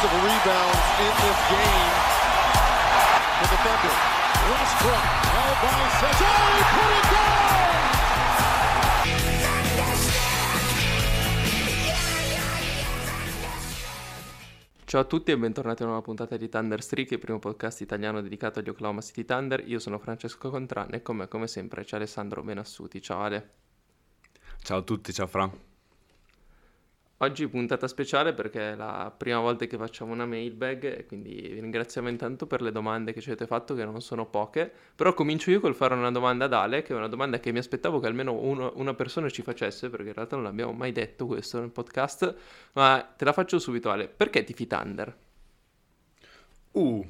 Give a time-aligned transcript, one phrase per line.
[0.00, 1.92] offensive rebounds in this game
[3.36, 3.96] for the Thunder.
[4.48, 7.48] Westbrook held by Cesare, put it down!
[14.84, 17.80] Ciao a tutti e bentornati a una nuova puntata di Thunder Streak, il primo podcast
[17.80, 19.62] italiano dedicato agli Oklahoma City Thunder.
[19.68, 23.00] Io sono Francesco Contran e con me, come sempre, c'è Alessandro Benassuti.
[23.00, 23.50] Ciao Ale.
[24.62, 25.68] Ciao a tutti, ciao Fra.
[27.22, 31.60] Oggi puntata speciale perché è la prima volta che facciamo una mailbag e quindi vi
[31.60, 35.50] ringraziamo intanto per le domande che ci avete fatto che non sono poche, però comincio
[35.50, 38.06] io col fare una domanda ad Ale, che è una domanda che mi aspettavo che
[38.06, 41.68] almeno uno, una persona ci facesse perché in realtà non l'abbiamo mai detto questo nel
[41.68, 42.34] podcast,
[42.72, 45.14] ma te la faccio subito Ale, perché tifi Thunder?
[46.70, 47.06] Uh,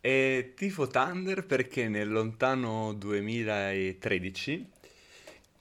[0.00, 4.70] eh, tifo Thunder perché nel lontano 2013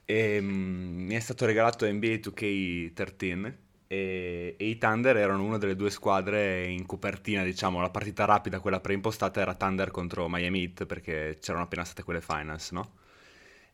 [0.06, 5.90] ehm, mi è stato regalato NBA 2K13 e, e, i Thunder erano una delle due
[5.90, 11.38] squadre in copertina, diciamo, la partita rapida, quella preimpostata, era Thunder contro Miami Heat perché
[11.40, 12.94] c'erano appena state quelle finals, no?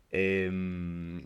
[0.10, 1.24] E, um,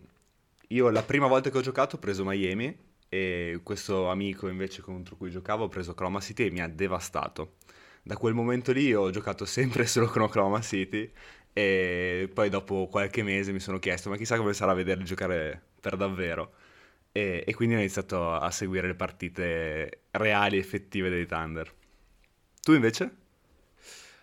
[0.68, 2.76] io la prima volta che ho giocato ho preso Miami
[3.08, 7.56] e questo amico invece contro cui giocavo ho preso Oklahoma City e mi ha devastato.
[8.02, 11.10] Da quel momento lì ho giocato sempre solo con Oklahoma City
[11.52, 15.96] e poi dopo qualche mese mi sono chiesto ma chissà come sarà vederli giocare per
[15.96, 16.52] davvero
[17.16, 21.72] e, e, quindi ho iniziato a seguire le partite reali, effettive dei Thunder.
[22.60, 23.14] Tu invece?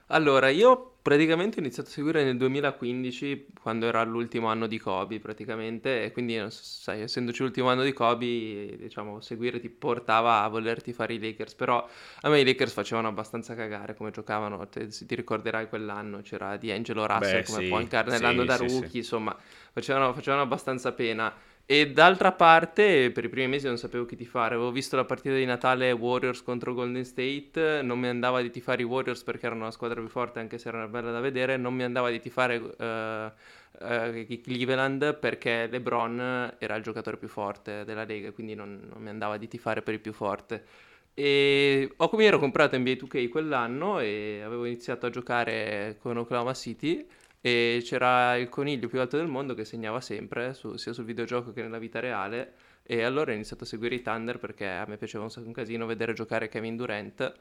[0.07, 5.21] Allora, io praticamente ho iniziato a seguire nel 2015, quando era l'ultimo anno di Kobe
[5.21, 10.91] praticamente, e quindi, sai, essendoci l'ultimo anno di Kobe, diciamo, seguire ti portava a volerti
[10.91, 11.87] fare i Lakers, però
[12.23, 16.57] a me i Lakers facevano abbastanza cagare come giocavano, te, se ti ricorderai quell'anno c'era
[16.57, 18.97] D'Angelo Russell Beh, come sì, point guard nell'anno sì, da sì, rookie, sì.
[18.97, 19.37] insomma,
[19.71, 21.33] facevano, facevano abbastanza pena.
[21.65, 24.55] E d'altra parte, per i primi mesi non sapevo chi tifare.
[24.55, 27.81] Avevo visto la partita di Natale Warriors contro Golden State.
[27.81, 30.67] Non mi andava di tifare i Warriors perché erano una squadra più forte, anche se
[30.67, 31.55] era bella da vedere.
[31.57, 37.85] Non mi andava di tifare uh, uh, Cleveland perché LeBron era il giocatore più forte
[37.85, 40.65] della Lega, quindi non, non mi andava di tifare per il più forte.
[41.13, 46.53] E ho come ero comprato NBA 2K quell'anno e avevo iniziato a giocare con Oklahoma
[46.53, 47.05] City
[47.41, 51.51] e c'era il coniglio più alto del mondo che segnava sempre, su, sia sul videogioco
[51.51, 52.53] che nella vita reale,
[52.83, 55.85] e allora ho iniziato a seguire i Thunder perché a me piaceva un, un casino
[55.85, 57.33] vedere giocare Kevin Durant,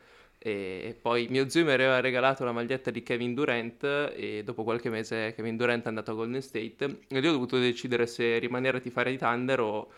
[0.43, 4.89] e poi mio zio mi aveva regalato la maglietta di Kevin Durant e dopo qualche
[4.89, 8.79] mese Kevin Durant è andato a Golden State e lì ho dovuto decidere se rimanere
[8.79, 9.91] a tifare i Thunder o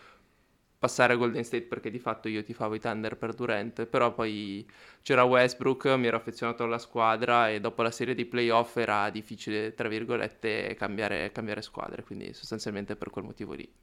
[0.83, 4.69] passare a Golden State perché di fatto io tifavo i Thunder per Durant, però poi
[5.01, 9.73] c'era Westbrook, mi ero affezionato alla squadra e dopo la serie di playoff era difficile,
[9.75, 13.73] tra virgolette, cambiare, cambiare squadre, quindi sostanzialmente per quel motivo lì.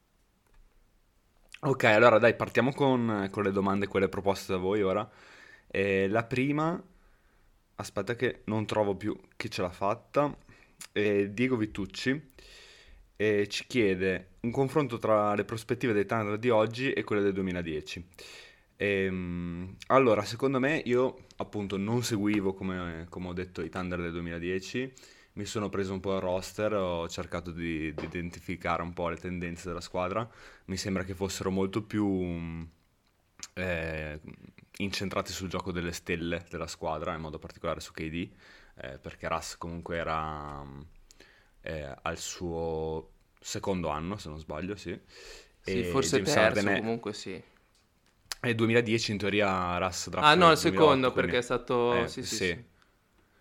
[1.61, 5.09] Ok, allora dai, partiamo con, con le domande, quelle proposte da voi ora.
[5.65, 6.79] Eh, la prima,
[7.77, 10.37] aspetta che non trovo più chi ce l'ha fatta,
[10.91, 12.29] eh, Diego Vitucci
[13.21, 17.33] e ci chiede un confronto tra le prospettive dei Thunder di oggi e quelle del
[17.33, 18.07] 2010.
[18.77, 24.13] Ehm, allora, secondo me, io appunto non seguivo, come, come, ho detto, i Thunder del
[24.13, 24.91] 2010,
[25.33, 29.17] mi sono preso un po' il roster, ho cercato di, di, identificare un po' le
[29.17, 30.27] tendenze della squadra,
[30.65, 32.67] mi sembra che fossero molto più
[33.53, 34.19] eh,
[34.77, 38.29] incentrati sul gioco delle stelle della squadra, in modo particolare su KD,
[38.77, 40.65] eh, perché Russ comunque era
[41.61, 44.97] eh, al suo secondo anno, se non sbaglio, sì.
[45.61, 46.79] Sì, e forse James terzo, Harden è...
[46.79, 47.41] comunque sì.
[48.43, 51.29] E 2010 in teoria Russ draft Ah no, il secondo quindi...
[51.29, 51.95] perché è stato...
[51.95, 52.63] Eh, sì, sì, sì.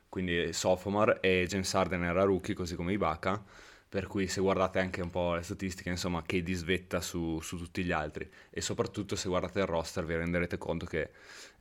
[0.09, 3.43] Quindi sophomore e James Harden era rookie, così come Ibaka.
[3.89, 7.83] Per cui se guardate anche un po' le statistiche, insomma, che disvetta su, su tutti
[7.83, 8.29] gli altri.
[8.51, 11.11] E soprattutto se guardate il roster vi renderete conto che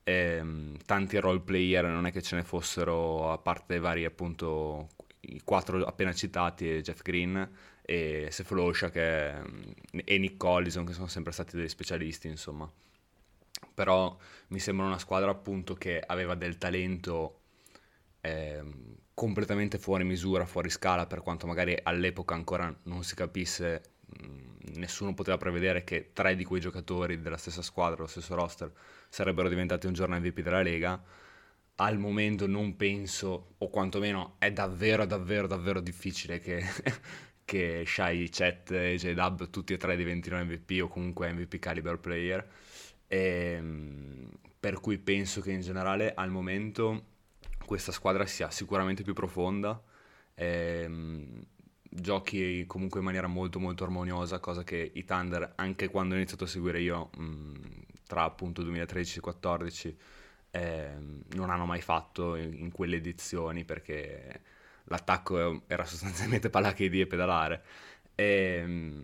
[0.03, 4.89] ehm, tanti role player non è che ce ne fossero, a parte vari appunto
[5.21, 7.49] i quattro appena citati e Jeff Green
[7.81, 9.33] e Sefloscia che,
[9.91, 12.71] e Nick Collison che sono sempre stati degli specialisti insomma.
[13.73, 14.17] Però
[14.47, 17.39] mi sembra una squadra appunto che aveva del talento
[18.21, 18.63] eh,
[19.13, 25.13] completamente fuori misura, fuori scala per quanto magari all'epoca ancora non si capisse mh, nessuno
[25.13, 28.71] poteva prevedere che tre di quei giocatori della stessa squadra, lo stesso roster
[29.09, 31.01] sarebbero diventati un giorno MVP della Lega
[31.81, 36.61] al momento non penso, o quantomeno è davvero, davvero, davvero difficile che,
[37.45, 42.47] che Shai, Chet e J-Dub tutti e tre diventino MVP o comunque MVP caliber player.
[43.07, 44.29] E, ehm,
[44.59, 47.05] per cui penso che in generale al momento
[47.65, 49.81] questa squadra sia sicuramente più profonda.
[50.35, 51.45] E, ehm,
[51.91, 56.43] giochi comunque in maniera molto molto armoniosa, cosa che i Thunder, anche quando ho iniziato
[56.43, 57.53] a seguire io, mh,
[58.05, 59.97] tra appunto 2013 e 2014,
[60.51, 60.89] eh,
[61.35, 64.41] non hanno mai fatto in, in quelle edizioni perché
[64.85, 67.63] l'attacco era sostanzialmente KD e pedalare.
[68.15, 69.03] E, ehm,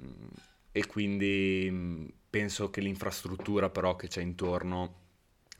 [0.71, 5.03] e quindi penso che l'infrastruttura però che c'è intorno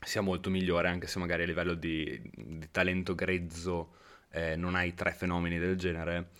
[0.04, 3.94] sia molto migliore, anche se magari a livello di, di talento grezzo
[4.30, 6.30] eh, non hai tre fenomeni del genere,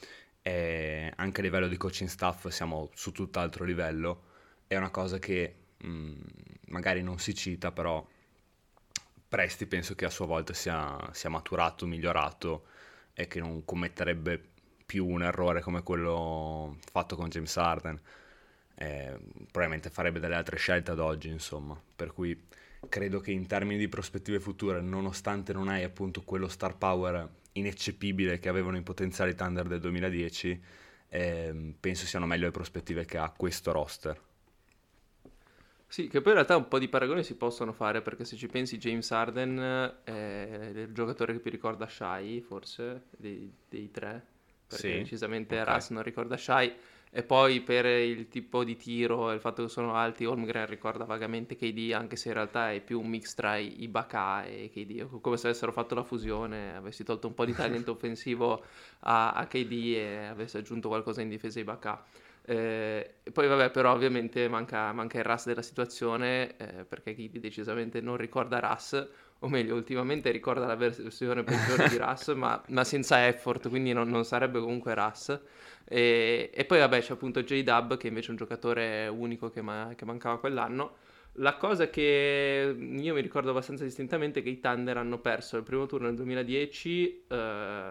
[0.42, 4.22] e anche a livello di coaching staff siamo su tutt'altro livello.
[4.66, 6.12] È una cosa che mh,
[6.69, 8.06] magari non si cita, però
[9.36, 12.68] Presti penso che a sua volta sia, sia maturato, migliorato
[13.12, 14.42] e che non commetterebbe
[14.86, 18.00] più un errore come quello fatto con James Harden.
[18.76, 19.18] Eh,
[19.50, 21.78] probabilmente farebbe delle altre scelte ad oggi, insomma.
[21.94, 22.46] Per cui
[22.88, 28.38] credo che in termini di prospettive future, nonostante non hai appunto quello star power ineccepibile
[28.38, 30.62] che avevano i potenziali Thunder del 2010,
[31.10, 34.18] eh, penso siano meglio le prospettive che ha questo roster.
[35.88, 38.48] Sì, che poi in realtà un po' di paragoni si possono fare perché se ci
[38.48, 44.24] pensi James Harden è il giocatore che più ricorda Shai, forse, dei, dei tre,
[44.66, 45.74] perché sì, decisamente okay.
[45.74, 46.74] Russ non ricorda Shai
[47.08, 51.04] e poi per il tipo di tiro e il fatto che sono alti Holmgren ricorda
[51.04, 55.36] vagamente KD anche se in realtà è più un mix tra Ibaka e KD, come
[55.36, 58.62] se avessero fatto la fusione, avessi tolto un po' di talento offensivo
[59.00, 62.04] a, a KD e avessi aggiunto qualcosa in difesa Ibaka.
[62.48, 68.00] Eh, poi vabbè, però ovviamente manca, manca il RAS della situazione eh, perché Ghibli decisamente
[68.00, 69.08] non ricorda RAS,
[69.40, 74.08] o meglio, ultimamente ricorda la versione peggiore di RAS, ma, ma, senza effort, quindi non,
[74.08, 75.40] non sarebbe comunque RAS.
[75.84, 79.92] E, e, poi vabbè c'è appunto J-Dub che invece è un giocatore unico che, ma,
[79.96, 80.96] che mancava quell'anno
[81.38, 85.64] la cosa che io mi ricordo abbastanza distintamente è che i Thunder hanno perso il
[85.64, 87.90] primo turno nel 2010, eh,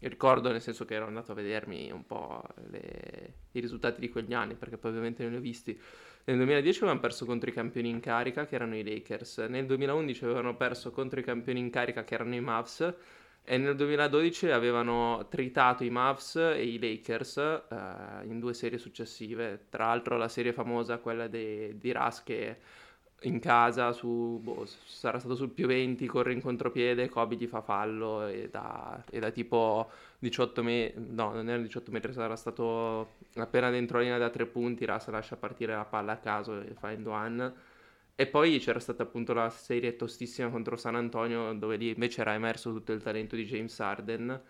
[0.00, 4.32] ricordo nel senso che ero andato a vedermi un po' le, i risultati di quegli
[4.32, 5.78] anni, perché poi ovviamente non li ho visti.
[6.26, 9.38] Nel 2010 avevano perso contro i campioni in carica, che erano i Lakers.
[9.48, 12.94] Nel 2011 avevano perso contro i campioni in carica, che erano i Mavs.
[13.46, 19.66] E nel 2012 avevano tritato i Mavs e i Lakers eh, in due serie successive.
[19.68, 22.56] Tra l'altro la serie famosa, quella di Ras che
[23.24, 27.60] in casa, su, boh, sarà stato sul più 20, corre in contropiede, Kobe gli fa
[27.62, 33.14] fallo e da, e da tipo 18 metri, no non era 18 metri, sarà stato
[33.36, 36.74] appena dentro la linea da tre punti, Rasa lascia partire la palla a caso e
[36.74, 37.52] fa end one.
[38.16, 42.34] E poi c'era stata appunto la serie tostissima contro San Antonio, dove lì invece era
[42.34, 44.40] emerso tutto il talento di James Harden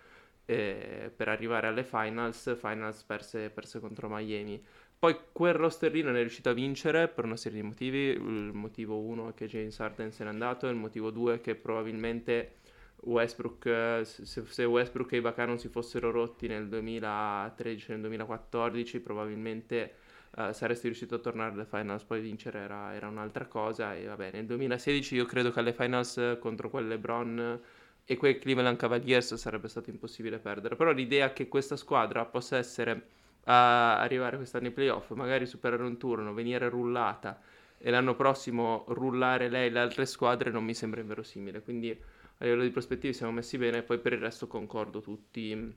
[0.47, 4.63] eh, per arrivare alle finals, finals perse, perse contro Miami.
[5.05, 7.99] Poi quel roster lì non è riuscito a vincere per una serie di motivi.
[8.13, 11.55] Il motivo uno è che James Harden se n'è andato, il motivo due è che
[11.57, 12.55] probabilmente
[13.01, 19.93] Westbrook, se, Westbrook e Ibaka non si fossero rotti nel 2013, nel 2014, probabilmente
[20.39, 23.95] uh, saresti riuscito a tornare alle finals, poi vincere era, era, un'altra cosa.
[23.95, 27.61] E vabbè, nel 2016 io credo che alle finals contro quel LeBron
[28.07, 30.77] e quei Cleveland Cavaliers sarebbe stato impossibile perdere.
[30.77, 35.97] Però l'idea che questa squadra possa essere a arrivare quest'anno ai playoff, magari superare un
[35.97, 37.41] turno, venire rullata
[37.79, 41.63] e l'anno prossimo rullare lei le altre squadre non mi sembra inverosimile.
[41.63, 45.75] Quindi a livello di prospettive siamo messi bene, poi per il resto concordo tutti,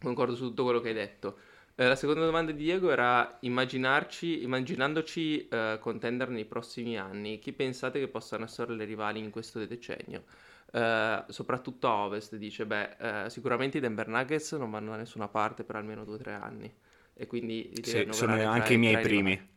[0.00, 1.38] concordo su tutto quello che hai detto.
[1.74, 7.52] Eh, la seconda domanda di Diego era immaginarci, immaginandoci eh, contender nei prossimi anni, chi
[7.52, 10.24] pensate che possano essere le rivali in questo decennio?
[10.70, 15.28] Eh, soprattutto a ovest, dice, beh, eh, sicuramente i Denver Nuggets non vanno da nessuna
[15.28, 16.72] parte per almeno 2-3 anni.
[17.14, 19.48] E quindi sì, sono anche i miei primi.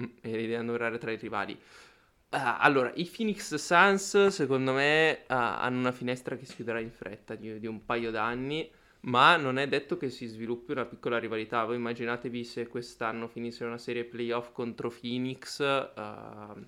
[0.00, 1.52] Mm, e li devi annoverare tra i rivali.
[1.52, 6.92] Uh, allora, i Phoenix Suns, secondo me, uh, hanno una finestra che si chiuderà in
[6.92, 8.70] fretta di, di, un paio d'anni,
[9.00, 11.64] ma non è detto che si sviluppi una piccola rivalità.
[11.64, 15.58] Voi immaginatevi se quest'anno finisse una serie playoff contro Phoenix.
[15.58, 16.64] Uh,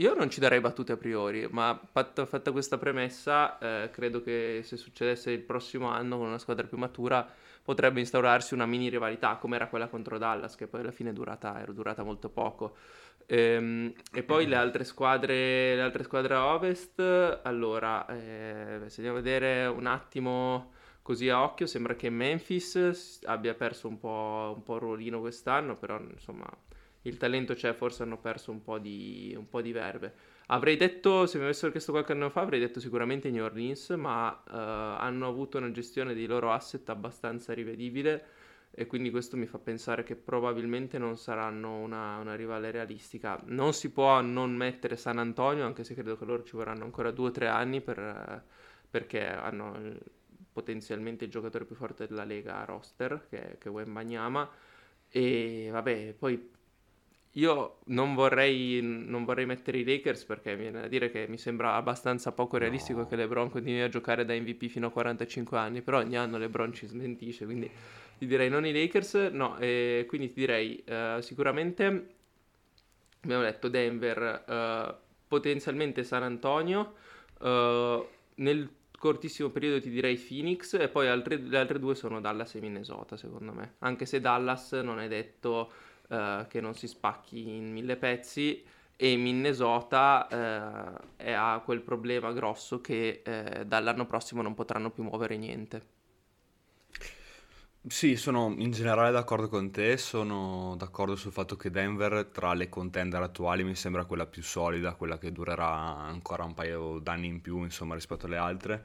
[0.00, 4.60] io non ci darei battute a priori, ma fatta, fatta questa premessa, eh, credo che
[4.62, 7.28] se succedesse il prossimo anno con una squadra più matura
[7.62, 11.12] potrebbe instaurarsi una mini rivalità, come era quella contro Dallas, che poi alla fine è
[11.12, 12.76] durata, era durata molto poco.
[13.26, 17.00] Ehm, e poi le altre squadre, le altre squadre a ovest,
[17.42, 23.54] allora, eh, se andiamo a vedere un attimo così a occhio, sembra che Memphis abbia
[23.54, 26.48] perso un po', un po' il ruolino quest'anno, però insomma
[27.02, 30.14] il talento c'è, forse hanno perso un po' di, un po di verve.
[30.46, 34.30] Avrei detto, se mi avessero chiesto qualche anno fa, avrei detto sicuramente New Orleans, ma
[34.30, 38.36] uh, hanno avuto una gestione dei loro asset abbastanza rivedibile
[38.70, 43.40] e quindi questo mi fa pensare che probabilmente non saranno una, una rivale realistica.
[43.46, 47.10] Non si può non mettere San Antonio, anche se credo che loro ci vorranno ancora
[47.10, 48.44] due o tre anni per,
[48.88, 49.96] perché hanno
[50.52, 54.48] potenzialmente il giocatore più forte della Lega roster, che, che è Wembanyama.
[55.08, 56.56] E vabbè, poi
[57.38, 61.74] io non vorrei, non vorrei mettere i Lakers perché viene da dire che mi sembra
[61.74, 63.06] abbastanza poco realistico No.
[63.06, 66.72] che LeBron continui a giocare da MVP fino a 45 anni, però ogni anno LeBron
[66.72, 67.70] ci smentisce, quindi
[68.18, 72.06] ti direi non i Lakers, no, e quindi ti direi eh, sicuramente,
[73.20, 74.94] abbiamo detto Denver, eh,
[75.28, 76.94] potenzialmente San Antonio,
[77.40, 78.68] eh, nel
[78.98, 83.16] cortissimo periodo ti direi Phoenix e poi altre- le altre due sono Dallas e Minnesota
[83.16, 85.70] secondo me, anche se Dallas non è detto
[86.08, 88.64] eh, che non si spacchi in mille pezzi
[88.96, 90.26] e Minnesota
[91.16, 95.96] eh, ha quel problema grosso che eh, dall'anno prossimo non potranno più muovere niente.
[97.86, 102.68] Sì, sono in generale d'accordo con te, sono d'accordo sul fatto che Denver tra le
[102.68, 107.40] contender attuali mi sembra quella più solida, quella che durerà ancora un paio d'anni in
[107.40, 108.84] più, insomma, rispetto alle altre.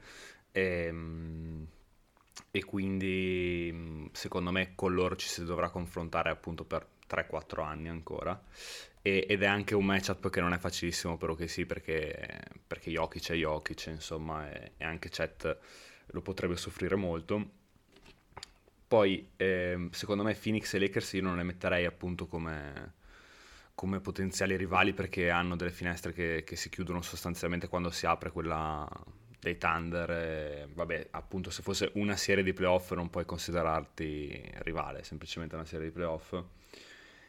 [0.52, 1.66] Ehm,
[2.52, 8.40] E, quindi secondo me con loro ci si dovrà confrontare appunto per 3-4 anni ancora.
[9.02, 12.90] E- ed è anche un matchup che non è facilissimo però che sì, perché, perché
[12.90, 15.58] Jokic è Jokic, insomma, e, e anche Chet
[16.06, 17.62] lo potrebbe soffrire molto.
[18.86, 22.94] Poi, ehm, secondo me, Phoenix e Lakers io non le metterei appunto come,
[23.74, 28.30] come potenziali rivali perché hanno delle finestre che, che si chiudono sostanzialmente quando si apre
[28.30, 28.88] quella
[29.40, 30.10] dei Thunder.
[30.10, 35.64] e, vabbè, appunto, se fosse una serie di playoff non puoi considerarti rivale, semplicemente una
[35.64, 36.34] serie di playoff.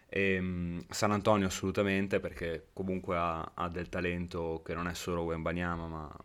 [0.10, 5.88] Ehm, San Antonio assolutamente perché comunque ha, ha del talento che non è solo Wembanyama
[5.88, 6.18] ma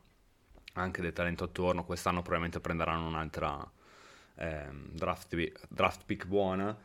[0.75, 1.85] anche del talento attorno.
[1.85, 3.69] Quest'anno probabilmente prenderanno un'altra
[4.37, 5.37] ehm, draft,
[5.69, 6.77] draft pick buona.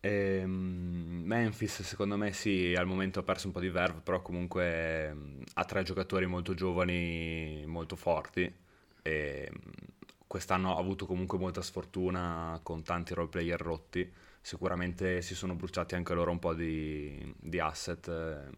[0.00, 5.08] Ehm, Memphis secondo me sì, al momento ha perso un po' di verve, però comunque
[5.08, 8.52] ehm, ha tre giocatori molto giovani, molto forti.
[9.02, 9.50] E
[10.26, 14.10] quest'anno ha avuto comunque molta sfortuna con tanti role player rotti.
[14.40, 18.56] Sicuramente si sono bruciati anche loro un po' di, di asset, eh,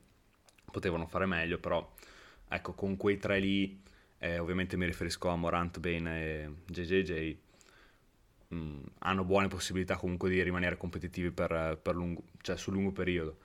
[0.71, 1.95] potevano fare meglio, però
[2.49, 3.81] ecco, con quei tre lì,
[4.19, 7.37] eh, ovviamente mi riferisco a Morant, Bane e JJJ,
[8.49, 13.39] mh, hanno buone possibilità comunque di rimanere competitivi per, per lungo, cioè sul lungo periodo.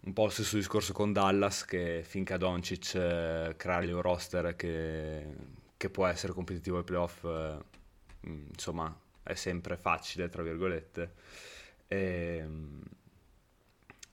[0.00, 4.54] Un po' lo stesso discorso con Dallas, che finché a Doncic eh, creargli un roster
[4.54, 5.26] che,
[5.76, 7.58] che può essere competitivo ai playoff, eh,
[8.20, 11.14] mh, insomma, è sempre facile, tra virgolette.
[11.88, 12.82] Ehm,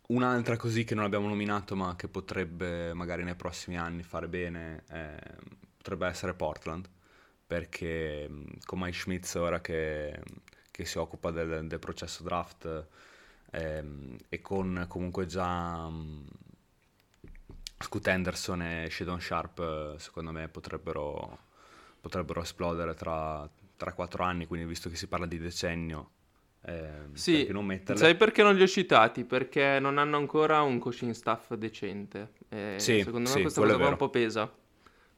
[0.08, 4.84] Un'altra così che non abbiamo nominato, ma che potrebbe magari nei prossimi anni fare bene,
[4.90, 5.18] eh,
[5.78, 6.90] potrebbe essere Portland,
[7.48, 10.22] perché mh, con Mike Schmitz ora che,
[10.70, 12.88] che si occupa del, del processo draft
[13.52, 16.28] ehm, e con comunque già mh,
[17.80, 21.40] Scoot Henderson e Shadon Sharp, eh, secondo me potrebbero,
[22.02, 26.10] potrebbero esplodere tra 3-4 anni, quindi visto che si parla di decennio,
[26.66, 28.04] ehm, Sì, perché non metterle?
[28.04, 29.24] sai perché non li ho citati?
[29.26, 32.32] Perché non hanno ancora un coaching staff decente.
[32.50, 34.52] E Sì, secondo me sì, questa cosa un po' pesa.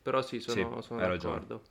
[0.01, 1.61] Però sì, sono, Sì, sono d'accordo.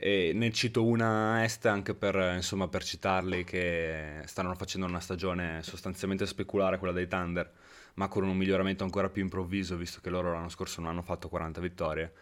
[0.00, 5.00] E ne cito una est anche per, eh, insomma, per citarli che stanno facendo una
[5.00, 7.50] stagione sostanzialmente speculare, quella dei Thunder,
[7.94, 11.28] ma con un miglioramento ancora più improvviso, visto che loro l'anno scorso non hanno fatto
[11.28, 12.12] 40 vittorie.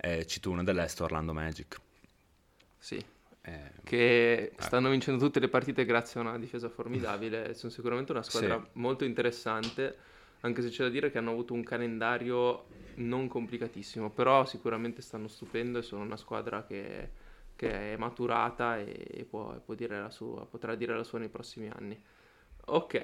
[0.00, 1.80] Eh, cito una dell'est, Orlando Magic.
[2.78, 3.04] Sì,
[3.44, 7.54] Eh, che stanno vincendo tutte le partite grazie a una difesa formidabile.
[7.56, 8.68] Sono sicuramente una squadra Sì.
[8.74, 9.98] molto interessante,
[10.40, 15.28] anche se c'è da dire che hanno avuto un calendario non complicatissimo, però sicuramente stanno
[15.28, 17.12] stupendo e sono una squadra che,
[17.56, 21.68] che è maturata e può, può dire la sua, potrà dire la sua nei prossimi
[21.68, 22.00] anni.
[22.66, 22.94] Ok,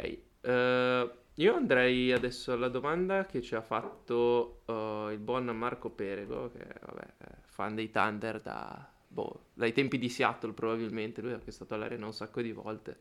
[0.41, 6.51] eh, io andrei adesso alla domanda che ci ha fatto eh, il buon Marco Perego,
[6.53, 11.51] che vabbè, è fan dei Thunder da, boh, dai tempi di Seattle probabilmente, lui è
[11.51, 12.99] stato all'arena un sacco di volte.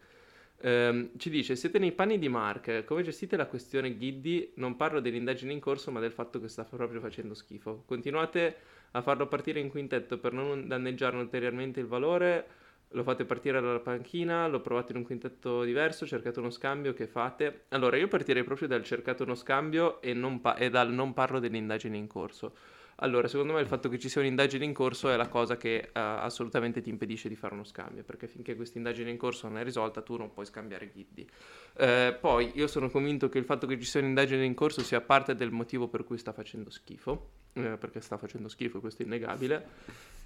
[0.61, 4.53] Ehm, ci dice, siete nei panni di Mark, come gestite la questione Giddy?
[4.55, 7.83] Non parlo dell'indagine in corso, ma del fatto che sta proprio facendo schifo.
[7.85, 8.55] Continuate
[8.91, 12.47] a farlo partire in quintetto per non danneggiare ulteriormente il valore?
[12.93, 14.47] Lo fate partire dalla panchina?
[14.47, 16.05] Lo provate in un quintetto diverso?
[16.05, 16.93] Cercate uno scambio?
[16.93, 17.65] Che fate?
[17.69, 21.97] Allora, io partirei proprio dal cercate uno scambio e, pa- e dal non parlo dell'indagine
[21.97, 22.55] in corso.
[22.97, 25.75] Allora, secondo me il fatto che ci sia un'indagine in corso è la cosa che
[25.77, 29.57] eh, assolutamente ti impedisce di fare uno scambio, perché finché questa indagine in corso non
[29.57, 31.27] è risolta tu non puoi scambiare Giddy.
[31.75, 35.01] Eh, poi io sono convinto che il fatto che ci sia un'indagine in corso sia
[35.01, 39.05] parte del motivo per cui sta facendo schifo, eh, perché sta facendo schifo, questo è
[39.05, 39.65] innegabile.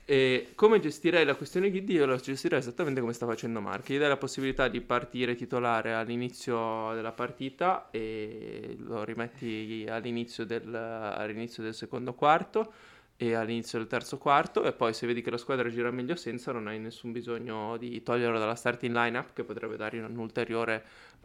[0.10, 1.96] E come gestirei la questione Giddy?
[1.96, 3.90] Io la gestirei esattamente come sta facendo Mark.
[3.92, 10.74] Gli dai la possibilità di partire titolare all'inizio della partita e lo rimetti all'inizio del,
[10.74, 12.72] all'inizio del secondo quarto
[13.18, 16.52] e all'inizio del terzo quarto e poi se vedi che la squadra gira meglio senza
[16.52, 20.82] non hai nessun bisogno di toglierlo dalla starting lineup che potrebbe dargli un ulteriore, eh,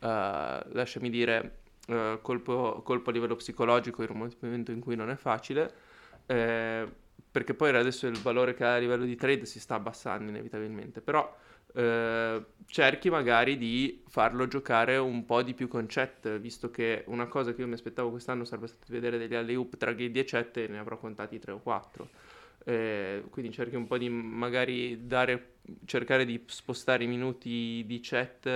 [0.09, 5.17] lasciami dire, eh, colpo, colpo, a livello psicologico in un momento in cui non è
[5.17, 5.73] facile,
[6.27, 6.87] eh,
[7.31, 11.01] perché poi adesso il valore che ha a livello di trade si sta abbassando inevitabilmente,
[11.01, 11.35] però
[11.75, 17.27] eh, cerchi magari di farlo giocare un po' di più con Chet, visto che una
[17.27, 20.57] cosa che io mi aspettavo quest'anno sarebbe stato vedere degli alley-oop tra Giddy e Chet
[20.59, 22.09] e ne avrò contati 3 o 4.
[22.65, 25.55] Eh, quindi cerchi un po' di magari dare,
[25.85, 28.47] cercare di spostare i minuti di Chet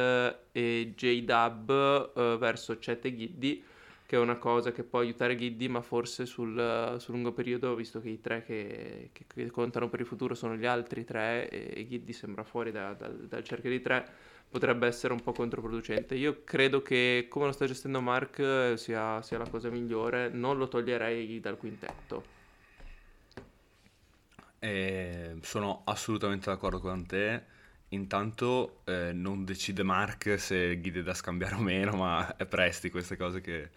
[0.53, 3.65] e J-Dub eh, verso Chet e Giddy
[4.07, 8.01] che è una cosa che può aiutare Giddy, ma forse sul, sul lungo periodo, visto
[8.01, 11.73] che i tre che, che, che, contano per il futuro sono gli altri tre e,
[11.75, 14.07] e Giddy sembra fuori da, da, dal cerchio di tre,
[14.49, 16.15] potrebbe essere un po' controproducente.
[16.15, 20.69] Io credo che come lo sta gestendo Mark sia, sia la cosa migliore, non lo
[20.69, 22.36] toglierei dal quintetto.
[24.67, 27.45] Eh, sono assolutamente d'accordo con te.
[27.91, 33.17] Intanto eh, non decide Mark se Guide da scambiare o meno, ma è Presti queste
[33.17, 33.71] cose che,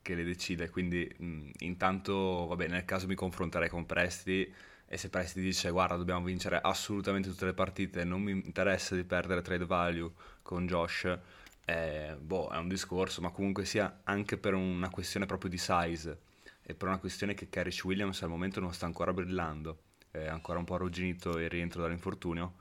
[0.00, 0.70] che le decide.
[0.70, 4.50] Quindi mh, intanto, vabbè, nel caso mi confronterei con Presti
[4.86, 9.04] e se Presti dice guarda dobbiamo vincere assolutamente tutte le partite, non mi interessa di
[9.04, 10.10] perdere trade value
[10.42, 11.18] con Josh,
[11.66, 16.18] eh, boh, è un discorso, ma comunque sia anche per una questione proprio di size
[16.62, 19.78] e per una questione che Carrish Williams al momento non sta ancora brillando,
[20.12, 22.54] è ancora un po' arrugginito il rientro dall'infortunio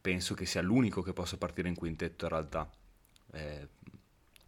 [0.00, 2.70] penso che sia l'unico che possa partire in quintetto in realtà,
[3.32, 3.68] eh,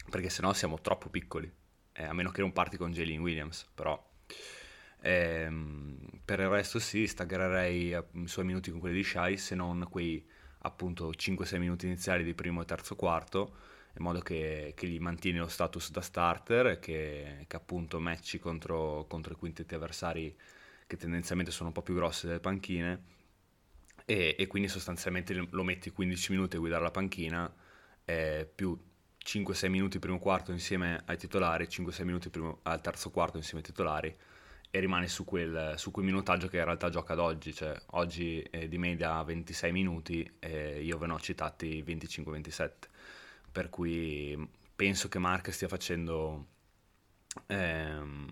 [0.09, 1.51] perché sennò siamo troppo piccoli,
[1.93, 4.03] eh, a meno che non parti con Jalen Williams, però
[5.01, 9.87] ehm, per il resto sì, staggererei i suoi minuti con quelli di Shai, se non
[9.91, 10.27] quei
[10.63, 13.57] appunto 5-6 minuti iniziali di primo e terzo quarto,
[13.99, 18.39] in modo che, che gli mantieni lo status da starter e che, che appunto matchi
[18.39, 20.35] contro, contro i quintetti avversari
[20.91, 23.05] che tendenzialmente sono un po' più grossi delle panchine
[24.05, 27.53] e, e, quindi sostanzialmente lo metti 15 minuti a guidare la panchina
[28.05, 28.77] eh, più
[29.25, 33.67] 5-6 minuti primo quarto insieme ai titolari, 5-6 minuti primo, al terzo quarto insieme ai
[33.67, 34.17] titolari
[34.69, 38.41] e rimani su quel, su quel, minutaggio che in realtà gioca ad oggi, cioè oggi
[38.41, 42.73] è di media 26 minuti e io ve ne ho citati 25-27,
[43.53, 44.37] per cui
[44.75, 46.47] penso che Mark stia facendo
[47.47, 48.29] ehm,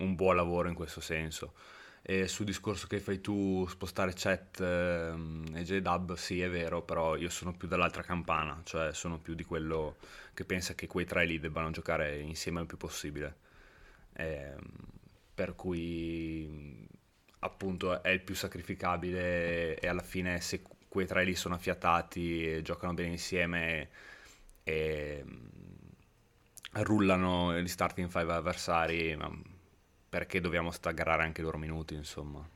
[0.00, 1.54] un buon lavoro in questo senso.
[2.02, 7.16] E sul discorso che fai tu, spostare chat ehm, e JDub, sì è vero, però
[7.16, 9.96] io sono più dall'altra campana, cioè sono più di quello
[10.34, 13.36] che pensa che quei tre lì debbano giocare insieme il più possibile.
[14.14, 14.54] Eh,
[15.34, 16.86] per cui
[17.40, 22.62] appunto è il più sacrificabile e alla fine se quei tre lì sono affiatati e
[22.62, 23.88] giocano bene insieme
[24.62, 25.24] e,
[26.74, 29.16] e rullano gli starting five avversari
[30.10, 32.46] perché dobbiamo staggerare anche i loro minuti, insomma.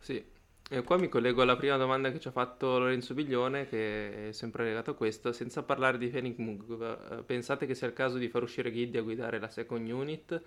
[0.00, 0.22] Sì,
[0.68, 4.32] e qua mi collego alla prima domanda che ci ha fatto Lorenzo Biglione, che è
[4.32, 5.32] sempre legato a questo.
[5.32, 9.02] Senza parlare di Fenix Mug, pensate che sia il caso di far uscire Giddy a
[9.02, 10.42] guidare la second unit?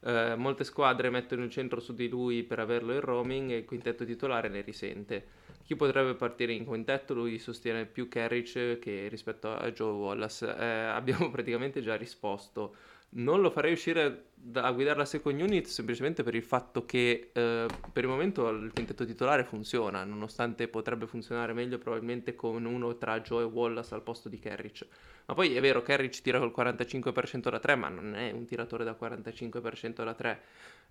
[0.00, 3.64] Eh, molte squadre mettono il centro su di lui per averlo in roaming e il
[3.64, 5.26] quintetto titolare ne risente.
[5.64, 7.14] Chi potrebbe partire in quintetto?
[7.14, 10.46] Lui sostiene più Carriage che rispetto a Joe Wallace.
[10.56, 12.74] Eh, abbiamo praticamente già risposto.
[13.10, 17.30] Non lo farei uscire da, a guidare la second unit semplicemente per il fatto che
[17.32, 22.96] eh, per il momento il quintetto titolare funziona, nonostante potrebbe funzionare meglio probabilmente con uno
[22.96, 24.86] tra Joe e Wallace al posto di Kerrich.
[25.26, 28.84] Ma poi è vero, Kerrich tira col 45% da 3, ma non è un tiratore
[28.84, 30.40] da 45% da 3,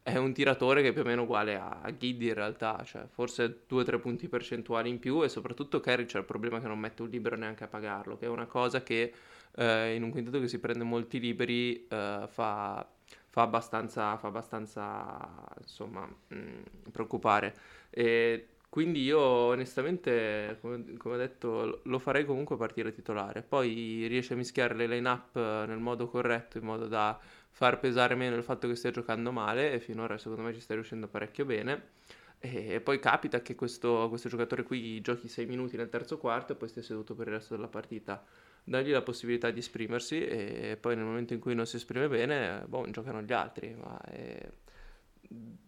[0.04, 3.64] è un tiratore che è più o meno uguale a, Giddy in realtà, cioè forse
[3.68, 7.10] 2-3 punti percentuali in più e soprattutto Kerrich ha il problema che non mette un
[7.10, 9.12] libero neanche a pagarlo, che è una cosa che
[9.58, 12.88] eh, in un quintetto che si prende molti liberi eh, fa,
[13.28, 17.56] fa, abbastanza, fa abbastanza insomma, mh, mm, preoccupare.
[17.90, 23.42] E quindi io onestamente, come, come, ho detto, lo farei comunque partire titolare.
[23.42, 28.36] Poi riesce a mischiare le line-up nel modo corretto, in modo da far pesare meno
[28.36, 31.96] il fatto che stia giocando male e finora secondo me ci sta riuscendo parecchio bene.
[32.40, 36.56] E poi capita che questo, questo giocatore qui giochi 6 minuti nel terzo quarto e
[36.56, 38.24] poi stia seduto per il resto della partita
[38.68, 42.66] dargli la possibilità di esprimersi e poi nel momento in cui non si esprime bene,
[42.68, 44.52] boh, giocano gli altri, ma eh,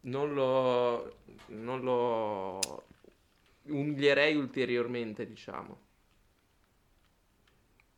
[0.01, 2.87] non, lo, non lo
[3.63, 5.87] umilierei ulteriormente, diciamo.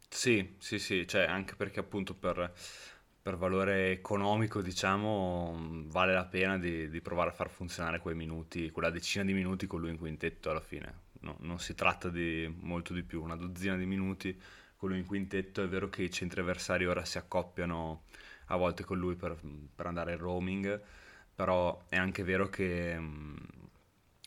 [0.08, 2.54] Sì, sì, sì, cioè anche perché appunto per,
[3.20, 8.70] per valore economico, diciamo, vale la pena di, di, provare a far funzionare quei minuti,
[8.70, 11.10] quella decina di minuti con lui in quintetto alla fine.
[11.22, 14.40] No, non si tratta di molto di più, una dozzina di minuti
[14.82, 15.64] con lui in quintetto.
[15.64, 18.06] È vero che i centri avversari ora si accoppiano
[18.48, 19.38] a volte con lui per,
[19.76, 20.82] per andare in roaming,
[21.36, 23.00] però è anche vero che,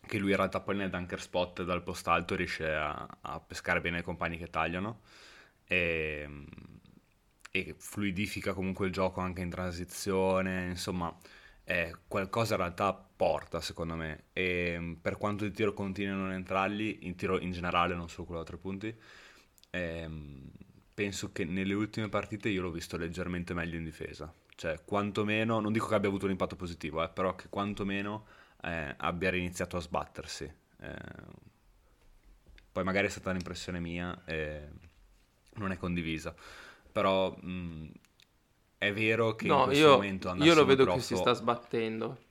[0.06, 3.80] che, lui in realtà poi nel dunker spot dal post alto riesce a, a pescare
[3.80, 5.00] bene i compagni che tagliano
[5.66, 6.28] e,
[7.50, 11.14] e fluidifica comunque il gioco anche in transizione, insomma
[11.64, 16.16] è qualcosa in realtà porta secondo me e mm, per quanto il tiro continui a
[16.16, 18.96] non entrargli, in tiro in generale non solo quello da tre punti,
[19.74, 20.50] ehm,
[20.94, 25.72] penso che nelle ultime partite io l'ho visto leggermente meglio in difesa, cioè quantomeno, non
[25.72, 28.26] dico che abbia avuto un impatto positivo, eh, però che quantomeno
[28.62, 30.44] eh, abbia iniziato a sbattersi.
[30.78, 31.42] Eh,
[32.70, 34.68] poi magari è stata un'impressione mia e
[35.54, 36.34] non è condivisa,
[36.90, 37.90] però mh,
[38.78, 40.96] è vero che no, in questo io, momento io lo vedo prof...
[40.96, 42.22] che si sta sbattendo.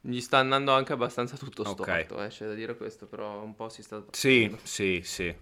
[0.00, 1.82] Gli sta andando anche abbastanza tutto storto,
[2.14, 2.26] okay.
[2.26, 4.56] eh, c'è da dire questo, però un po' si sta sbattendo.
[4.58, 5.34] Sì, sì, sì.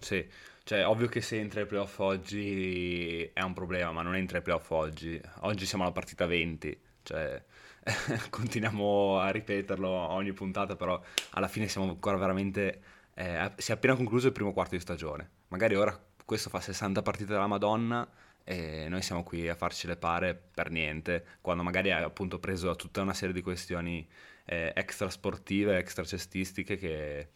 [0.00, 0.26] Sì,
[0.64, 4.42] cioè ovvio che se entra ai playoff oggi è un problema, ma non entra ai
[4.42, 5.20] playoff oggi.
[5.40, 7.42] Oggi siamo alla partita 20, cioè
[8.30, 12.82] continuiamo a ripeterlo ogni puntata, però alla fine siamo ancora veramente...
[13.14, 15.30] Eh, si è appena concluso il primo quarto di stagione.
[15.48, 18.06] Magari ora questo fa 60 partite della Madonna
[18.42, 22.74] e noi siamo qui a farci le pare per niente, quando magari ha appunto preso
[22.76, 24.06] tutta una serie di questioni
[24.44, 27.28] eh, extra sportive, extra cestistiche che,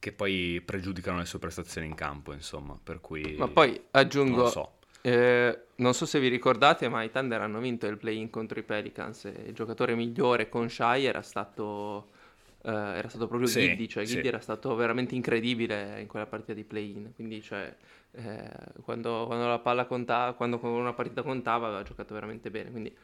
[0.00, 3.36] che poi pregiudicano le sue prestazioni in campo, insomma, per cui...
[3.38, 4.42] Ma poi aggiungo...
[4.42, 4.72] Non so.
[5.02, 8.62] Eh, non so se vi ricordate, ma i Thunder hanno vinto il play-in contro i
[8.62, 9.24] Pelicans.
[9.24, 12.18] Il giocatore migliore con Shai era stato
[12.62, 14.28] Uh, era stato proprio sì, Giddy, cioè Giddy sì.
[14.28, 17.74] era stato veramente incredibile in quella partita di play-in, quindi cioè,
[18.10, 18.50] eh,
[18.82, 22.94] quando, quando, la palla contava, quando una partita contava aveva giocato veramente bene, quindi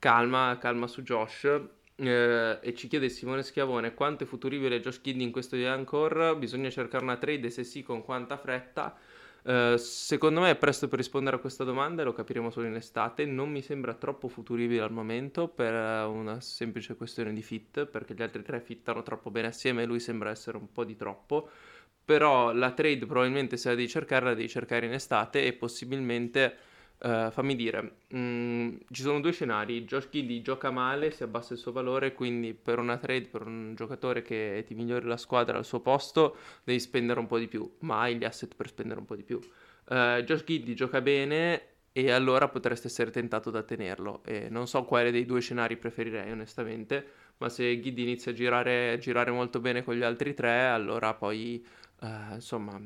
[0.00, 1.60] calma, calma su Josh.
[1.98, 6.36] Eh, e ci chiede Simone Schiavone quanto è futuribile Josh Giddy in questo di Anchor,
[6.36, 8.94] bisogna cercare una trade e se sì con quanta fretta.
[9.46, 13.24] Uh, secondo me è presto per rispondere a questa domanda, lo capiremo solo in estate.
[13.26, 15.72] Non mi sembra troppo futuribile al momento per
[16.08, 20.00] una semplice questione di fit, perché gli altri tre fittano troppo bene assieme e lui
[20.00, 21.48] sembra essere un po' di troppo.
[22.04, 26.56] Però la trade probabilmente se la devi cercare, la devi cercare in estate e possibilmente
[26.98, 29.84] Uh, fammi dire, mm, ci sono due scenari.
[29.84, 33.74] Josh Giddy gioca male, si abbassa il suo valore, quindi per una trade, per un
[33.74, 37.70] giocatore che ti migliori la squadra al suo posto, devi spendere un po' di più,
[37.80, 39.38] ma hai gli asset per spendere un po' di più.
[39.88, 44.22] Uh, Josh Giddy gioca bene e allora potresti essere tentato da tenerlo.
[44.24, 47.06] E non so quale dei due scenari preferirei onestamente,
[47.38, 51.12] ma se Giddy inizia a girare, a girare molto bene con gli altri tre, allora
[51.12, 51.64] poi,
[52.00, 52.80] uh, insomma,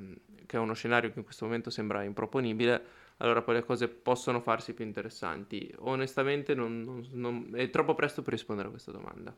[0.46, 2.83] che è uno scenario che in questo momento sembra improponibile
[3.21, 5.73] allora poi le cose possono farsi più interessanti.
[5.79, 9.35] Onestamente non, non, non, è troppo presto per rispondere a questa domanda.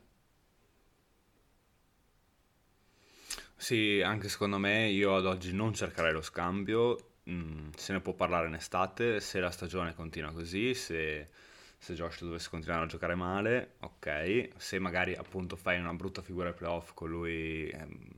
[3.55, 8.13] Sì, anche secondo me io ad oggi non cercherei lo scambio, mm, se ne può
[8.13, 11.29] parlare in estate, se la stagione continua così, se,
[11.77, 16.49] se Josh dovesse continuare a giocare male, ok, se magari appunto fai una brutta figura
[16.49, 18.09] ai playoff con lui ehm,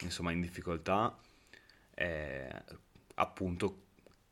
[0.00, 1.16] insomma in difficoltà,
[1.94, 2.62] eh,
[3.14, 3.83] appunto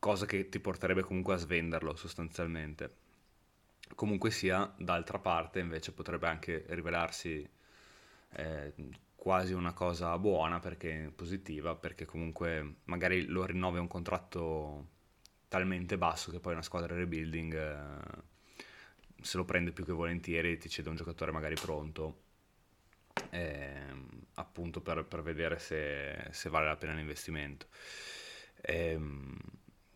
[0.03, 2.95] cosa che ti porterebbe comunque a svenderlo sostanzialmente.
[3.95, 7.49] Comunque sia, d'altra parte invece potrebbe anche rivelarsi
[8.31, 8.73] eh,
[9.15, 14.87] quasi una cosa buona, perché positiva, perché comunque magari lo rinnovi un contratto
[15.47, 18.21] talmente basso che poi una squadra rebuilding eh,
[19.21, 22.23] se lo prende più che volentieri e ti cede un giocatore magari pronto.
[23.29, 23.95] Eh,
[24.33, 27.67] appunto per, per vedere se, se, vale la pena l'investimento.
[28.63, 29.37] Ehm,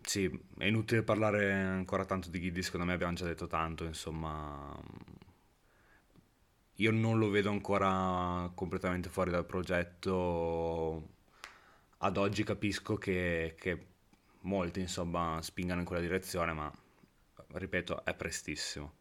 [0.08, 4.74] sì, è inutile parlare ancora tanto di Giddy, secondo me abbiamo già detto tanto, insomma...
[6.80, 11.10] Io non lo vedo ancora completamente fuori dal progetto.
[11.98, 13.86] Ad oggi capisco che, che
[14.42, 16.72] molti, insomma, spingano in quella direzione, ma
[17.54, 18.94] ripeto, è prestissimo.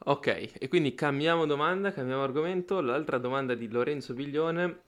[0.00, 2.80] Ok, e quindi cambiamo domanda, cambiamo argomento.
[2.80, 4.80] L'altra domanda di Lorenzo Biglione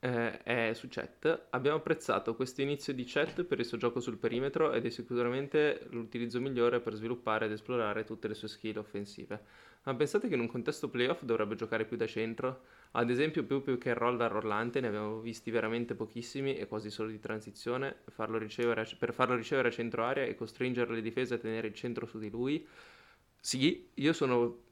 [0.00, 1.46] eh, è su chat.
[1.50, 5.86] Abbiamo apprezzato questo inizio di chat per il suo gioco sul perimetro ed è sicuramente
[5.90, 9.40] l'utilizzo migliore per sviluppare ed esplorare tutte le sue skill offensive.
[9.84, 12.62] Ma pensate che in un contesto playoff dovrebbe giocare più da centro?
[12.92, 16.90] Ad esempio, più, più che roll da rollante, ne abbiamo visti veramente pochissimi e quasi
[16.90, 17.98] solo di transizione.
[18.08, 21.74] Farlo ricevere, per farlo ricevere a centro area e costringere le difese a tenere il
[21.74, 22.66] centro su di lui.
[23.46, 24.64] Sì, io sono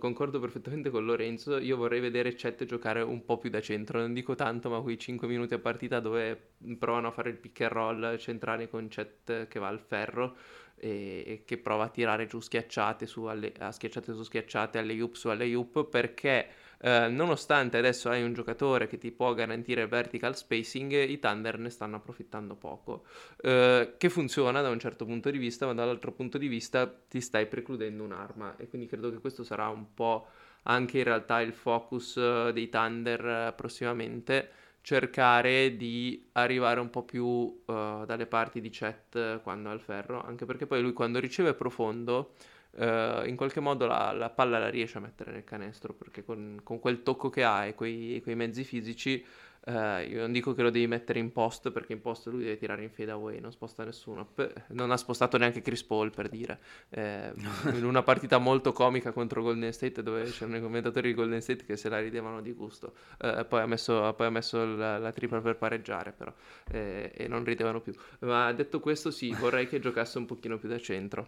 [0.00, 1.58] concordo perfettamente con Lorenzo.
[1.58, 4.00] Io vorrei vedere Chet giocare un po' più da centro.
[4.00, 7.60] Non dico tanto, ma quei 5 minuti a partita dove provano a fare il pick
[7.60, 10.36] and roll centrale con Chet che va al ferro
[10.74, 15.14] e, e che prova a tirare giù schiacciate su, alle, schiacciate su schiacciate, alle up
[15.14, 20.36] su alle up, perché eh, nonostante adesso hai un giocatore che ti può garantire vertical
[20.36, 23.04] spacing, i Thunder ne stanno approfittando poco.
[23.40, 27.20] Eh, che funziona da un certo punto di vista, ma dall'altro punto di vista ti
[27.20, 28.56] stai precludendo un'arma.
[28.56, 30.26] E quindi credo che questo sarà un po'
[30.64, 34.50] anche in realtà il focus eh, dei Thunder eh, prossimamente
[34.86, 40.22] cercare di arrivare un po' più uh, dalle parti di Chet quando ha il ferro,
[40.22, 42.34] anche perché poi lui quando riceve profondo
[42.76, 46.60] uh, in qualche modo la, la, palla la riesce a mettere nel canestro, perché con,
[46.62, 49.24] con quel tocco che ha e quei, quei mezzi fisici
[49.66, 52.56] Uh, io non dico che lo devi mettere in post perché in post lui deve
[52.56, 54.28] tirare in fade away, non sposta nessuno.
[54.68, 56.60] Non ha spostato neanche Chris Paul per dire.
[56.90, 57.32] Eh,
[57.74, 61.64] in una partita molto comica contro Golden State dove c'erano i commentatori di Golden State
[61.64, 62.94] che se la ridevano di gusto.
[63.18, 66.32] Uh, poi ha messo, poi ha messo la, la, tripla per pareggiare però
[66.70, 67.92] eh, e non ridevano più.
[68.20, 71.26] Ma detto questo sì, vorrei che giocasse un pochino più da centro.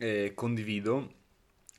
[0.00, 1.18] Eh, condivido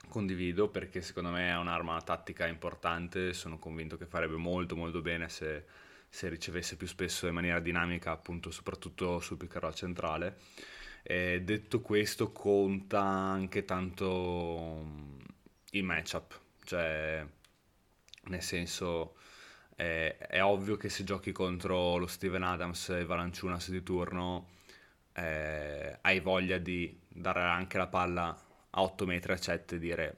[0.09, 5.29] Condivido perché secondo me è un'arma tattica importante, sono convinto che farebbe molto molto bene
[5.29, 5.65] se,
[6.09, 10.37] se ricevesse più spesso in maniera dinamica, appunto soprattutto sul roll centrale.
[11.03, 14.83] E detto questo conta anche tanto
[15.71, 17.23] il matchup, cioè
[18.23, 19.15] nel senso
[19.75, 24.47] è, è ovvio che se giochi contro lo Steven Adams e Valanciunas di turno
[25.13, 28.37] eh, hai voglia di dare anche la palla
[28.71, 30.17] a 8 metri a Chet e dire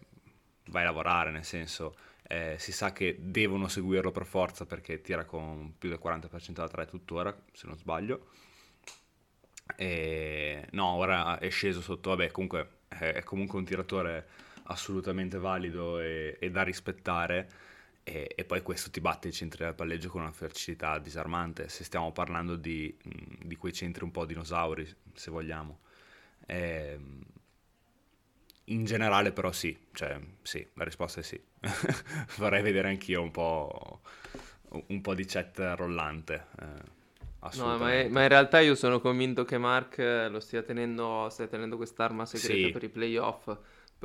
[0.66, 5.26] vai a lavorare, nel senso eh, si sa che devono seguirlo per forza perché tira
[5.26, 8.28] con più del 40% da 3 tuttora, se non sbaglio.
[9.76, 14.28] E no, ora è sceso sotto, vabbè, comunque è comunque un tiratore
[14.64, 17.50] assolutamente valido e, e da rispettare.
[18.04, 21.70] E, e, poi questo ti batte i centri del palleggio con una facilità disarmante.
[21.70, 22.96] Se stiamo parlando di,
[23.44, 25.80] di quei centri un po' dinosauri, se vogliamo.
[26.52, 27.20] E, ehm,
[28.66, 31.42] in generale però sì, cioè sì, la risposta è sì.
[32.38, 34.02] Vorrei vedere anch'io un po',
[34.88, 36.48] un po di chat rollante.
[36.60, 37.00] Eh.
[37.56, 39.98] No, ma, è, ma, in realtà io sono convinto che Mark
[40.30, 42.72] lo stia tenendo, stia tenendo quest'arma segreta sì.
[42.72, 43.58] per i playoff.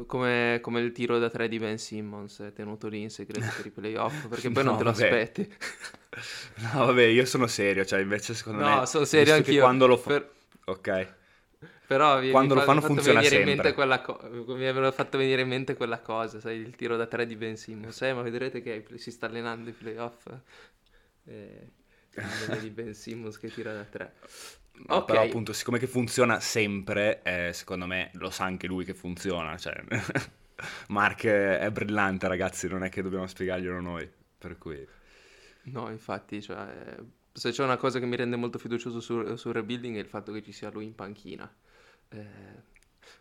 [0.07, 3.67] Come, come, il tiro da tre di Ben Simmons è tenuto lì in segreto per
[3.67, 5.05] i playoff perché poi no, non te lo vabbè.
[5.05, 5.55] aspetti.
[6.73, 8.75] no, vabbè, io sono serio, cioè invece secondo no, me.
[8.77, 9.63] No, sono serio anch'io.
[9.63, 10.09] Quando lo fa.
[10.09, 10.33] Per...
[10.65, 11.15] Ok.
[11.87, 13.73] Però vi, quando mi lo fanno funziona sempre.
[13.73, 14.19] Co-
[14.55, 17.57] mi aveva fatto venire in mente quella cosa, sai, il tiro da tre di Ben
[17.57, 18.03] Simmons.
[18.03, 20.27] Eh, ma vedrete che si sta allenando i playoff.
[21.25, 21.71] Eh,
[22.61, 24.15] di Ben Simmons che tira da tre.
[24.89, 25.07] No, okay.
[25.07, 29.57] Però appunto, siccome che funziona sempre, eh, secondo me lo sa anche lui che funziona.
[29.57, 29.83] Cioè,
[30.89, 34.11] Mark è brillante, ragazzi, non è che dobbiamo spiegarglielo noi.
[34.39, 34.87] Per cui...
[35.65, 36.97] No, infatti, cioè,
[37.37, 40.33] se c'è una cosa che mi rende molto fiducioso sul, sul rebuilding è il fatto
[40.33, 41.51] che ci sia lui in panchina.
[42.09, 42.25] Eh,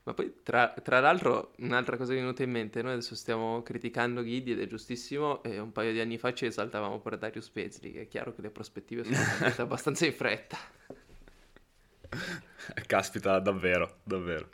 [0.04, 3.14] ma poi, tra, tra, l'altro, un'altra cosa che mi è venuta in mente, noi adesso
[3.14, 7.18] stiamo criticando Ghidi ed è giustissimo, e un paio di anni fa ci esaltavamo per
[7.18, 10.58] Darius Pezzi, che è chiaro che le prospettive sono cambiate abbastanza in fretta.
[12.88, 14.50] Caspita, davvero, davvero.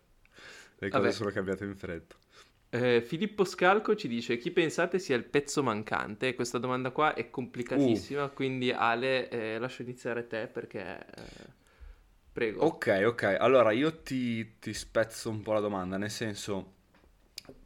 [0.80, 1.14] Le cose Vabbè.
[1.14, 2.16] sono cambiate in fretta.
[2.74, 6.36] Eh, Filippo Scalco ci dice chi pensate sia il pezzo mancante?
[6.36, 8.34] Questa domanda qua è complicatissima, uh.
[8.34, 11.00] quindi Ale eh, lascio iniziare te perché...
[11.00, 11.60] Eh...
[12.32, 12.64] Prego.
[12.64, 13.36] Ok, ok.
[13.38, 16.76] Allora io ti, ti spezzo un po' la domanda, nel senso,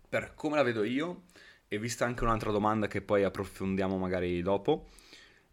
[0.10, 1.26] per come la vedo io,
[1.68, 4.88] e vista anche un'altra domanda che poi approfondiamo magari dopo,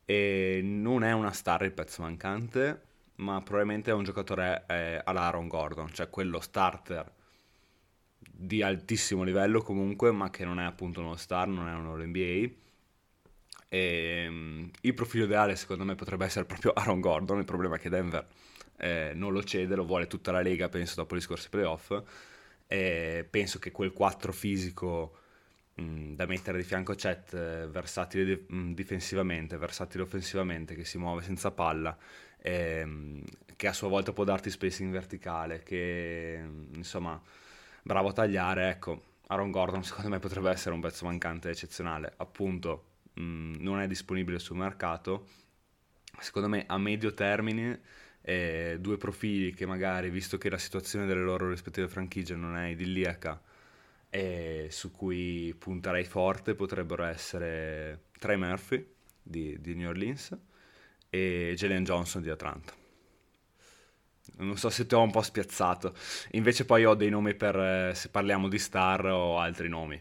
[0.06, 2.80] non è una star il pezzo mancante,
[3.16, 7.20] ma probabilmente è un giocatore eh, all'Aaron Gordon, cioè quello starter
[8.34, 12.48] di altissimo livello comunque, ma che non è appunto uno star, non è uno NBA.
[13.68, 17.78] E, um, il profilo ideale secondo me potrebbe essere proprio Aaron Gordon, il problema è
[17.78, 18.26] che Denver
[18.76, 22.02] eh, non lo cede, lo vuole tutta la Lega, penso, dopo gli scorsi playoff.
[22.66, 25.18] E penso che quel 4 fisico
[25.74, 30.02] mh, mm, da mettere di fianco a Chet, eh, versatile di- mh, mm, difensivamente, versatile
[30.02, 31.96] offensivamente, che si muove senza palla,
[32.40, 33.22] ehm,
[33.56, 37.20] che a sua volta può darti spacing verticale, che mm, insomma,
[37.82, 39.02] bravo a tagliare, ecco.
[39.28, 44.56] Aaron Gordon secondo me potrebbe essere un pezzo mancante eccezionale, appunto non è disponibile sul
[44.56, 45.26] mercato,
[46.18, 47.80] secondo me a medio termine
[48.22, 52.68] eh, due profili che magari, visto che la situazione delle loro rispettive franchigie non è
[52.68, 53.40] idilliaca,
[54.10, 58.86] e su cui punterei forte potrebbero essere Trey Murphy
[59.22, 60.36] di, di New Orleans
[61.08, 62.81] e Jalen Johnson di Atlanta.
[64.36, 65.94] Non so se ti ho un po' spiazzato.
[66.32, 70.00] Invece poi ho dei nomi per eh, se parliamo di star o altri nomi.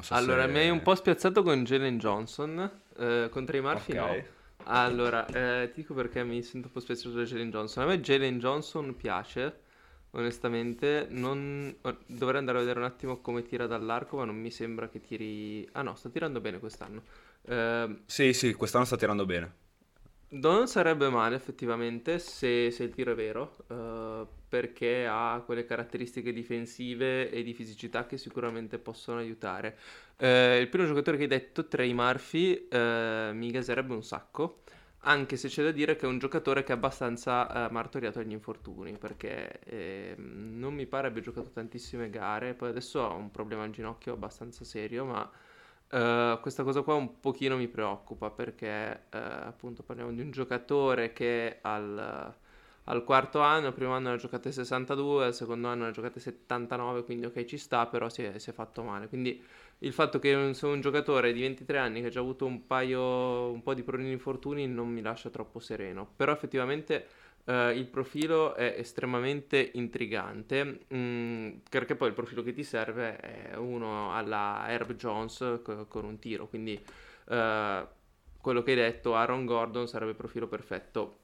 [0.00, 0.50] So allora, se...
[0.50, 2.70] mi hai un po' spiazzato con Jalen Johnson.
[2.96, 4.20] Eh, con Trey Murphy okay.
[4.20, 4.26] no.
[4.66, 7.84] Allora, eh, ti dico perché mi sento un po' spiaciuto da Jalen Johnson.
[7.84, 9.60] A me Jalen Johnson piace,
[10.12, 11.06] onestamente.
[11.10, 11.76] Non...
[12.06, 15.68] Dovrei andare a vedere un attimo come tira dall'arco, ma non mi sembra che tiri...
[15.72, 17.02] Ah no, sta tirando bene quest'anno.
[17.46, 17.98] Eh...
[18.06, 19.62] Sì, sì, quest'anno sta tirando bene.
[20.34, 26.32] Non sarebbe male effettivamente se, se il tiro è vero, uh, perché ha quelle caratteristiche
[26.32, 29.78] difensive e di fisicità che sicuramente possono aiutare.
[30.18, 34.62] Uh, il primo giocatore che hai detto, Trey Murphy, uh, mi gaserebbe un sacco,
[35.06, 38.96] anche se c'è da dire che è un giocatore che è abbastanza martoriato agli infortuni,
[38.98, 43.70] perché eh, non mi pare abbia giocato tantissime gare, poi adesso ha un problema al
[43.70, 45.30] ginocchio abbastanza serio, ma
[45.94, 51.12] Uh, questa cosa qua un pochino mi preoccupa perché uh, appunto parliamo di un giocatore
[51.12, 52.34] che al,
[52.82, 55.92] al, quarto anno, il primo anno ne ha giocate 62, al secondo anno ne ha
[55.92, 59.06] giocate 79, quindi ok ci sta, però si è, si è fatto male.
[59.06, 59.40] Quindi
[59.78, 63.52] il fatto che un, un giocatore di 23 anni che ha già avuto un paio,
[63.52, 67.06] un po' di problemi infortuni non mi lascia troppo sereno, però effettivamente
[67.44, 73.54] Uh, il profilo è estremamente intrigante mm, perché poi il profilo che ti serve è
[73.56, 77.86] uno alla Herb Jones co- con un tiro quindi uh,
[78.40, 81.18] quello che hai detto Aaron Gordon sarebbe il profilo perfetto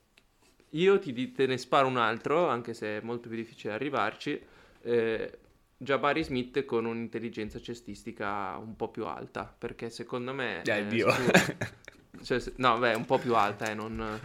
[0.73, 4.39] io ti, te ne sparo un altro anche se è molto più difficile arrivarci
[4.83, 5.39] eh,
[5.83, 11.09] Jabari Smith con un'intelligenza cestistica un po' più alta perché secondo me eh, Dio.
[12.23, 14.21] Cioè, no, beh, un po' più alta, eh, non...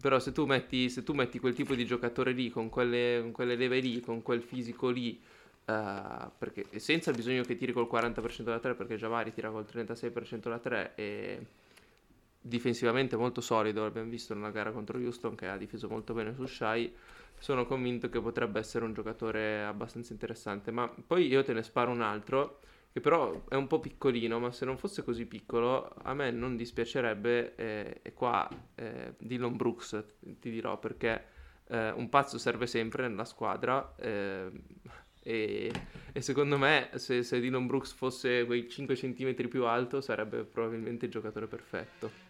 [0.00, 3.32] Però se tu, metti, se tu metti quel tipo di giocatore lì, con quelle, con
[3.32, 5.20] quelle leve lì, con quel fisico lì,
[5.66, 10.48] uh, perché senza bisogno che tiri col 40% da 3, perché Javari tira col 36%
[10.48, 11.46] da 3 e
[12.40, 16.46] difensivamente molto solido, l'abbiamo visto una gara contro Houston che ha difeso molto bene su
[16.46, 16.92] Shai,
[17.38, 20.70] sono convinto che potrebbe essere un giocatore abbastanza interessante.
[20.70, 22.60] Ma poi io te ne sparo un altro
[22.92, 26.56] che però è un po' piccolino, ma se non fosse così piccolo a me non
[26.56, 30.02] dispiacerebbe, eh, e qua eh, Dylan Brooks
[30.40, 31.24] ti dirò perché
[31.68, 34.50] eh, un pazzo serve sempre nella squadra eh,
[35.22, 35.72] e,
[36.12, 41.04] e, secondo me se, se Dylan Brooks fosse quei 5 cm più alto sarebbe probabilmente
[41.06, 42.28] il giocatore perfetto.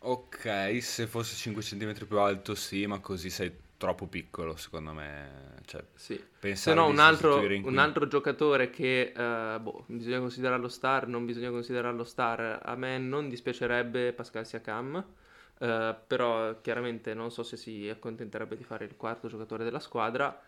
[0.00, 5.54] Ok, se fosse 5 cm più alto sì, ma così sei troppo piccolo, secondo me.
[5.64, 6.22] Cioè, sì.
[6.52, 11.48] Se no, un altro, un altro, giocatore che uh, boh, bisogna considerarlo star, non bisogna
[11.48, 12.60] considerarlo star.
[12.62, 15.66] A me non dispiacerebbe Pascal Siakam, uh,
[16.06, 20.38] però chiaramente non so se si accontenterebbe di fare il quarto giocatore della squadra.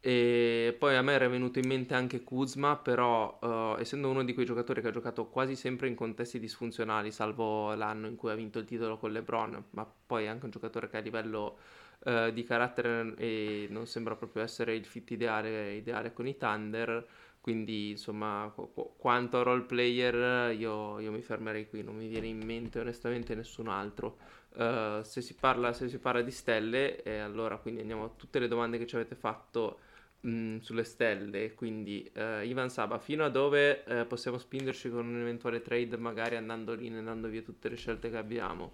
[0.00, 4.34] E poi a me era venuto in mente anche Kuzma, però uh, essendo uno di
[4.34, 8.36] quei giocatori che ha giocato quasi sempre in contesti disfunzionali, salvo l'anno in cui ha
[8.36, 11.58] vinto il titolo con LeBron, ma poi anche un giocatore che a livello
[12.04, 17.06] uh, di carattere e non sembra proprio essere il fit ideale, ideale con i Thunder.
[17.40, 22.44] Quindi, insomma, qu- quanto role player io, io, mi fermerei qui, non mi viene in
[22.44, 24.18] mente onestamente nessun altro.
[24.54, 28.38] Uh, se, si parla, se, si parla, di stelle, eh, allora quindi andiamo a tutte
[28.38, 29.78] le domande che ci avete fatto
[30.20, 31.54] mh, sulle stelle.
[31.54, 36.36] Quindi, uh, Ivan Saba, fino a dove uh, possiamo spingerci con un eventuale trade, magari
[36.36, 38.72] andando lì, andando via tutte le scelte che abbiamo?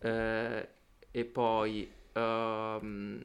[0.00, 3.24] e poi Uh,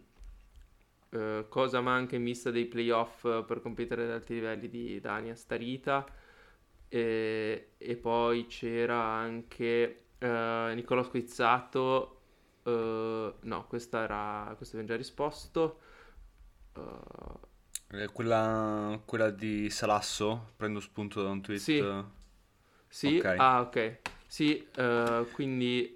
[1.17, 6.05] uh, cosa manca in vista dei playoff per competere ad alti livelli di Dania Starita
[6.87, 12.21] e, e poi c'era anche uh, Nicolò Squizzato
[12.63, 12.69] uh,
[13.39, 15.79] no questa era questo abbiamo già risposto.
[17.91, 20.53] Eh, quella, quella, di Salasso?
[20.55, 21.85] Prendo spunto da un tweet sì,
[22.87, 23.17] sì?
[23.17, 23.37] Okay.
[23.37, 23.99] ah ok.
[24.25, 24.67] Sì
[25.31, 25.95] quindi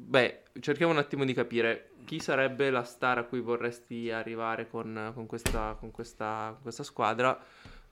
[0.00, 5.10] Beh, cerchiamo un attimo di capire chi sarebbe la star a cui vorresti arrivare con,
[5.12, 7.36] con, questa, con, questa, con questa, squadra.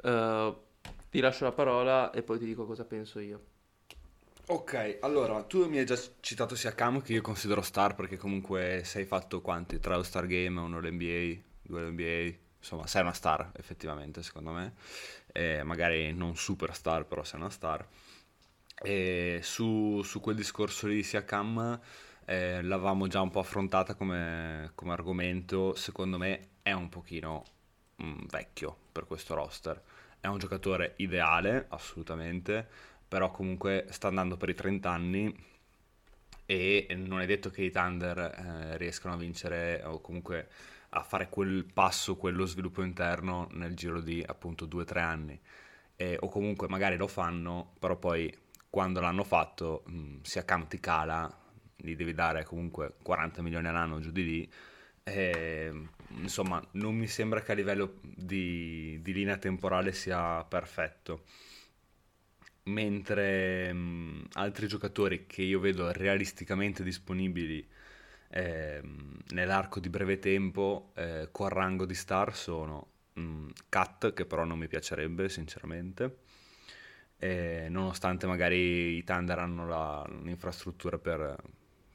[0.02, 0.56] Uh,
[1.10, 3.44] ti lascio la parola e poi ti dico cosa penso io.
[4.46, 8.82] Ok, allora tu mi hai già citato sia Cam che io considero star perché comunque
[8.84, 9.80] sei fatto quanti?
[9.80, 14.74] Tre All-Star Game, uno l'NBA, due l'NBA, insomma sei una star effettivamente secondo me,
[15.32, 17.84] eh, magari non superstar però sei una star.
[18.82, 21.80] E su, su quel discorso di Siakam
[22.26, 27.44] eh, l'avevamo già un po' affrontata come, come argomento, secondo me è un pochino
[28.02, 29.80] mm, vecchio per questo roster.
[30.20, 32.66] È un giocatore ideale, assolutamente,
[33.06, 35.34] però comunque sta andando per i 30 anni
[36.44, 40.48] e non è detto che i Thunder eh, riescano a vincere o comunque
[40.90, 45.40] a fare quel passo, quello sviluppo interno nel giro di appunto 2-3 anni.
[45.96, 48.32] Eh, o comunque magari lo fanno, però poi
[48.76, 51.34] quando l'hanno fatto mh, mm, sia Camp cala,
[51.76, 54.52] gli devi dare comunque 40 milioni all'anno giù di lì.
[55.02, 55.72] E,
[56.10, 61.24] insomma, non mi sembra che a livello di, di linea temporale sia perfetto.
[62.64, 67.66] Mentre mh, mm, altri giocatori che io vedo realisticamente disponibili
[68.28, 68.82] eh,
[69.28, 74.44] nell'arco di breve tempo eh, con rango di star sono mh, mm, Cat, che però
[74.44, 76.25] non mi piacerebbe sinceramente,
[77.18, 81.36] eh, nonostante magari i Thunder hanno la, l'infrastruttura per,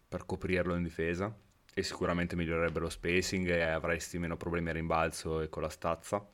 [0.07, 1.33] per coprirlo in difesa
[1.73, 6.25] e sicuramente migliorerebbe lo spacing e avresti meno problemi a rimbalzo e con la stazza.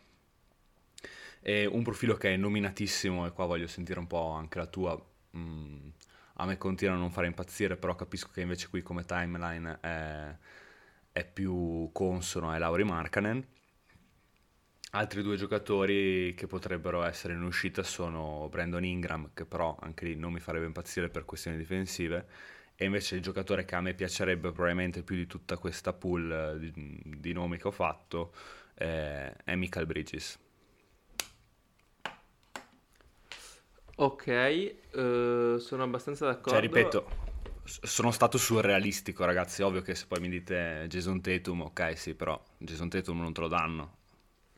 [1.39, 4.99] E un profilo che è nominatissimo e qua voglio sentire un po' anche la tua.
[5.37, 5.89] Mm,
[6.39, 10.35] a me continua a non fare impazzire, però capisco che invece qui come timeline è,
[11.11, 13.45] è più consono è Lauri Markkanen.
[14.97, 20.15] Altri due giocatori che potrebbero essere in uscita sono Brandon Ingram, che però anche lì
[20.15, 22.25] non mi farebbe impazzire per questioni difensive,
[22.75, 26.71] e invece il giocatore che a me piacerebbe probabilmente più di tutta questa pool eh,
[26.71, 28.33] di, di nomi che ho fatto
[28.73, 30.39] è, è Michael Bridges.
[33.97, 36.49] Ok, uh, sono abbastanza d'accordo.
[36.49, 37.07] Cioè, ripeto,
[37.63, 39.61] sono stato surrealistico, ragazzi.
[39.61, 43.41] Ovvio che se poi mi dite Jason Tatum, ok, sì, però Jason Tatum non te
[43.41, 43.96] lo danno.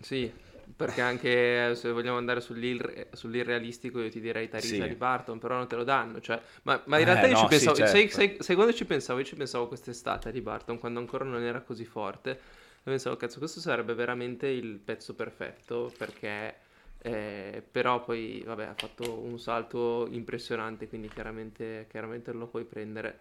[0.01, 0.31] Sì,
[0.75, 4.87] perché anche se vogliamo andare sull'ir- sull'irrealistico, io ti direi Tarisa sì.
[4.87, 6.21] di Barton, però non te lo danno.
[6.21, 8.15] Cioè, ma, ma, in realtà eh, io no, ci pensavo, sì, certo.
[8.15, 9.19] sai, sai, quando ci pensavo?
[9.19, 12.31] Io ci pensavo quest'estate di Barton, quando ancora non era così forte.
[12.31, 16.55] E pensavo, cazzo, questo sarebbe veramente il pezzo perfetto perché
[17.01, 23.19] eh, però poi, vabbè, ha fatto un salto impressionante, quindi chiaramente, chiaramente lo puoi prendere.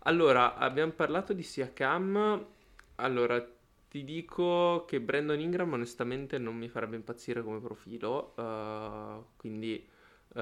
[0.00, 2.44] Allora, abbiamo parlato di Siakam.
[2.96, 3.44] Allora,
[3.94, 9.88] ti dico che Brandon Ingram onestamente non mi farebbe impazzire come profilo, uh, quindi
[10.34, 10.40] uh,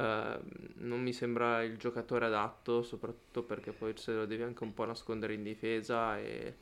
[0.76, 4.86] non mi sembra il giocatore adatto, soprattutto perché poi se lo devi anche un po'
[4.86, 6.54] nascondere in difesa e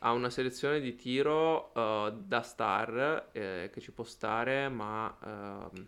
[0.00, 5.80] ha una selezione di tiro uh, da star eh, che ci può stare, ma uh,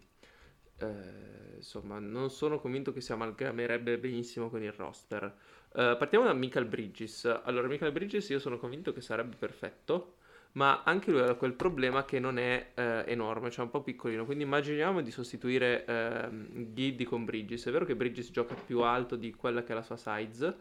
[0.82, 5.36] eh, insomma non sono convinto che si amalgamerebbe benissimo con il roster.
[5.76, 7.26] Partiamo da Michael Bridges.
[7.44, 10.15] Allora, Michael Bridges io sono convinto che sarebbe perfetto,
[10.56, 14.24] ma anche lui ha quel problema che non è eh, enorme, cioè un po' piccolino.
[14.24, 16.28] Quindi immaginiamo di sostituire eh,
[16.72, 17.66] Giddy con Bridges.
[17.66, 20.56] È vero che Bridges gioca più alto di quella che è la sua size,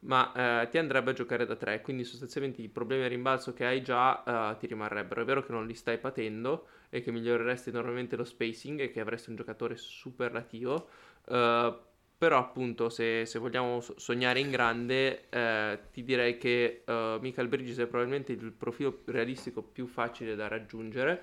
[0.00, 3.66] ma eh, ti andrebbe a giocare da 3, quindi sostanzialmente i problemi a rimbalzo che
[3.66, 5.20] hai già eh, ti rimarrebbero.
[5.20, 9.00] È vero che non li stai patendo e che miglioreresti enormemente lo spacing e che
[9.00, 10.88] avresti un giocatore superlativo,
[11.28, 11.78] eh,
[12.16, 17.78] però appunto se, se, vogliamo sognare in grande eh, ti direi che uh, Michael Bridges
[17.78, 21.22] è probabilmente il profilo realistico più facile da raggiungere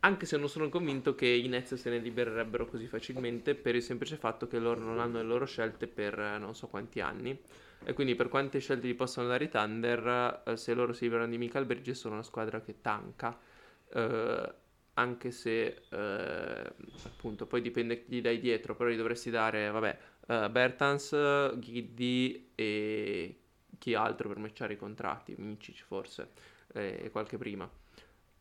[0.00, 3.82] anche se non sono convinto che i Nets se ne libererebbero così facilmente per il
[3.82, 7.38] semplice fatto che loro non hanno le loro scelte per non so quanti anni
[7.84, 11.30] e quindi per quante scelte gli possono dare i Thunder, eh, se loro si liberano
[11.30, 13.36] di Michael Bridges sono una squadra che tanca.
[13.92, 14.54] Eh,
[14.94, 16.72] anche se eh,
[17.04, 22.52] appunto poi dipende chi gli dai dietro, però gli dovresti dare, vabbè, uh, Bertans, Giddy
[22.54, 23.36] e
[23.78, 26.30] chi altro per matchare i contratti, Micic forse,
[26.72, 27.68] e qualche prima.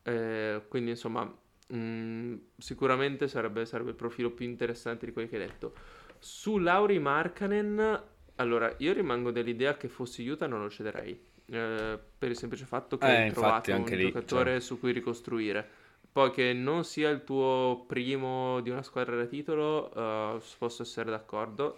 [0.04, 5.38] Eh, quindi insomma, mh, mm, sicuramente sarebbe, sarebbe, il profilo più interessante di quelli che
[5.38, 5.74] hai detto.
[6.20, 8.10] Su Lauri Markanen
[8.42, 11.30] allora, io rimango dell'idea che fossi Utah non lo cederei.
[11.46, 14.60] Eh, per il semplice fatto che eh, hai trovato un lì, giocatore cioè...
[14.60, 15.70] su cui ricostruire.
[16.12, 21.10] Poi che non sia il tuo primo di una squadra da titolo, uh, posso essere
[21.10, 21.78] d'accordo.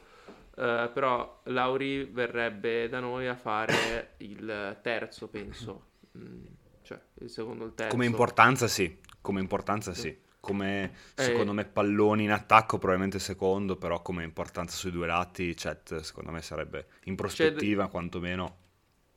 [0.55, 5.85] Uh, però Lauri verrebbe da noi a fare il terzo, penso.
[6.17, 6.45] Mm,
[6.83, 7.91] cioè, il secondo il terzo.
[7.91, 13.77] Come importanza sì, come importanza sì come secondo eh, me palloni in attacco probabilmente secondo
[13.77, 18.57] però come importanza sui due lati Chet secondo me sarebbe in prospettiva d- quantomeno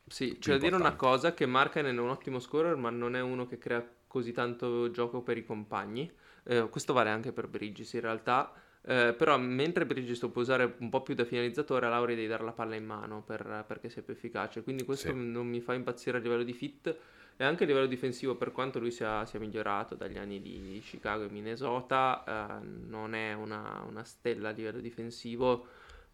[0.07, 3.21] sì c'è da dire una cosa che Markkanen è un ottimo scorer ma non è
[3.21, 6.11] uno che crea così tanto gioco per i compagni
[6.45, 8.53] eh, questo vale anche per Bridges in realtà
[8.83, 12.29] eh, però mentre Bridges lo può usare un po' più da finalizzatore a Lauri devi
[12.29, 15.15] dare la palla in mano per, perché sia più efficace quindi questo sì.
[15.15, 16.97] non mi fa impazzire a livello di fit
[17.39, 21.25] e anche a livello difensivo, per quanto lui sia, sia migliorato dagli anni di Chicago
[21.25, 25.67] e Minnesota, eh, non è una, una, stella a livello difensivo.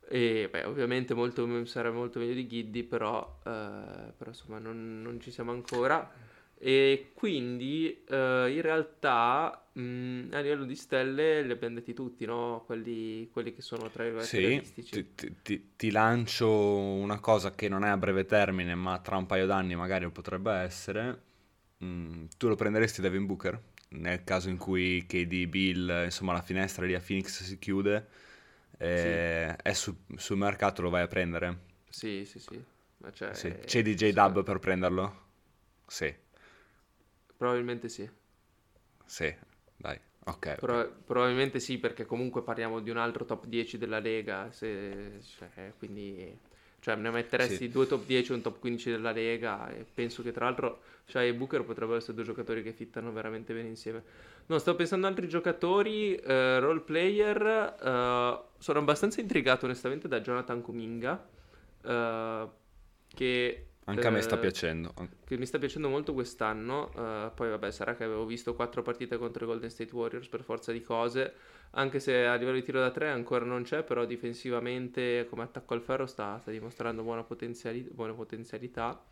[0.08, 5.20] E beh, ovviamente molto, sarebbe molto meglio di Giddy, però, eh, però insomma non, non,
[5.20, 6.10] ci siamo ancora.
[6.64, 12.62] E quindi eh, in realtà mh, a livello di stelle li abbiamo detti tutti, no?
[12.64, 14.62] quelli, quelli che sono tra i sì.
[14.72, 19.26] Ti, ti, ti, lancio una cosa che non è a breve termine, ma tra un
[19.26, 21.20] paio d'anni magari potrebbe essere.
[21.84, 23.60] Mm, tu lo prenderesti Devin Booker?
[23.88, 28.06] Nel caso in cui KD, Bill, insomma la finestra lì a Phoenix si chiude,
[28.78, 29.62] eh, sì.
[29.68, 31.58] è su, sul mercato, lo vai a prendere?
[31.88, 32.62] Sì, sì, sì.
[33.12, 33.52] Cioè, sì.
[33.64, 35.30] C'è DJ Dub per prenderlo?
[35.88, 36.21] Sì.
[37.42, 38.08] Probabilmente sì.
[39.04, 39.34] Sì,
[39.76, 39.98] dai.
[40.26, 40.54] Ok.
[40.60, 40.92] Pro- okay.
[41.04, 44.52] Probabilmente sì, perché comunque parliamo di un altro top 10 della Lega.
[44.52, 46.38] Se, cioè, quindi,
[46.78, 47.68] cioè, ne metteresti sì.
[47.68, 49.68] due top 10 e un top 15 della Lega.
[49.70, 53.52] E penso che tra l'altro Shai e Booker potrebbero essere due giocatori che fittano veramente
[53.52, 54.04] bene insieme.
[54.46, 57.74] No, sto pensando ad altri giocatori, uh, role player.
[57.80, 61.28] Uh, sono abbastanza intrigato onestamente da Jonathan Kuminga.
[61.82, 62.48] Uh,
[63.12, 63.66] che...
[63.84, 64.94] Anche a me sta eh, piacendo.
[65.24, 66.92] Che mi sta piacendo molto quest'anno.
[66.94, 70.42] eh, poi vabbè, sarà che avevo visto quattro partite contro i Golden State Warriors per
[70.42, 71.34] forza di cose.
[71.72, 75.74] Anche se a livello di tiro da tre ancora non c'è, però difensivamente come attacco
[75.74, 79.04] al ferro sta, sta dimostrando buona potenziali- buone potenzialità.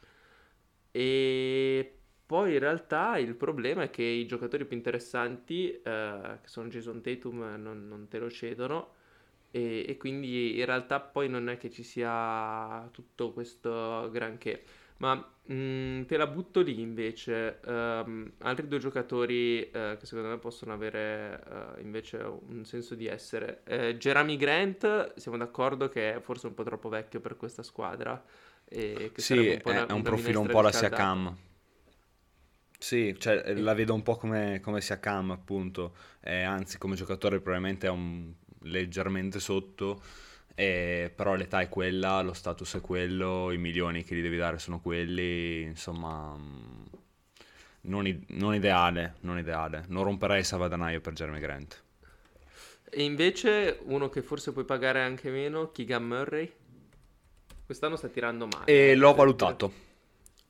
[0.93, 6.68] E poi in realtà il problema è che i giocatori più interessanti, eh, che sono
[6.68, 8.95] Jason Tatum, non, non te lo cedono.
[9.51, 14.62] E, e quindi in realtà poi non è che ci sia tutto questo granché.
[14.98, 17.61] Ma mh, te la butto lì invece.
[17.66, 21.42] Ehm, altri due giocatori eh, che secondo me possono avere
[21.78, 23.62] eh, invece un senso di essere.
[23.64, 28.22] Eh, Jeremy Grant, siamo d'accordo che è forse un po' troppo vecchio per questa squadra.
[28.64, 30.72] E che Sì, è, un po' una- è un profilo un po' la.
[30.72, 31.36] Siakam.
[32.78, 35.94] Sì, cioè la vedo un po' come, come Siakam, appunto.
[36.20, 40.03] Eh, anzi, come giocatore probabilmente è un leggermente sotto,
[40.55, 44.59] eh, però l'età è quella, lo status è quello, i milioni che gli devi dare
[44.59, 46.85] sono quelli, insomma, mm,
[47.83, 49.85] non, i- non ideale, non ideale.
[49.89, 51.83] Non romperei il salvadanaio per Jeremy Grant.
[52.93, 56.53] E invece uno che forse puoi pagare anche meno, Keegan Murray.
[57.65, 58.65] Quest'anno sta tirando male.
[58.65, 59.73] E l'ho valutato.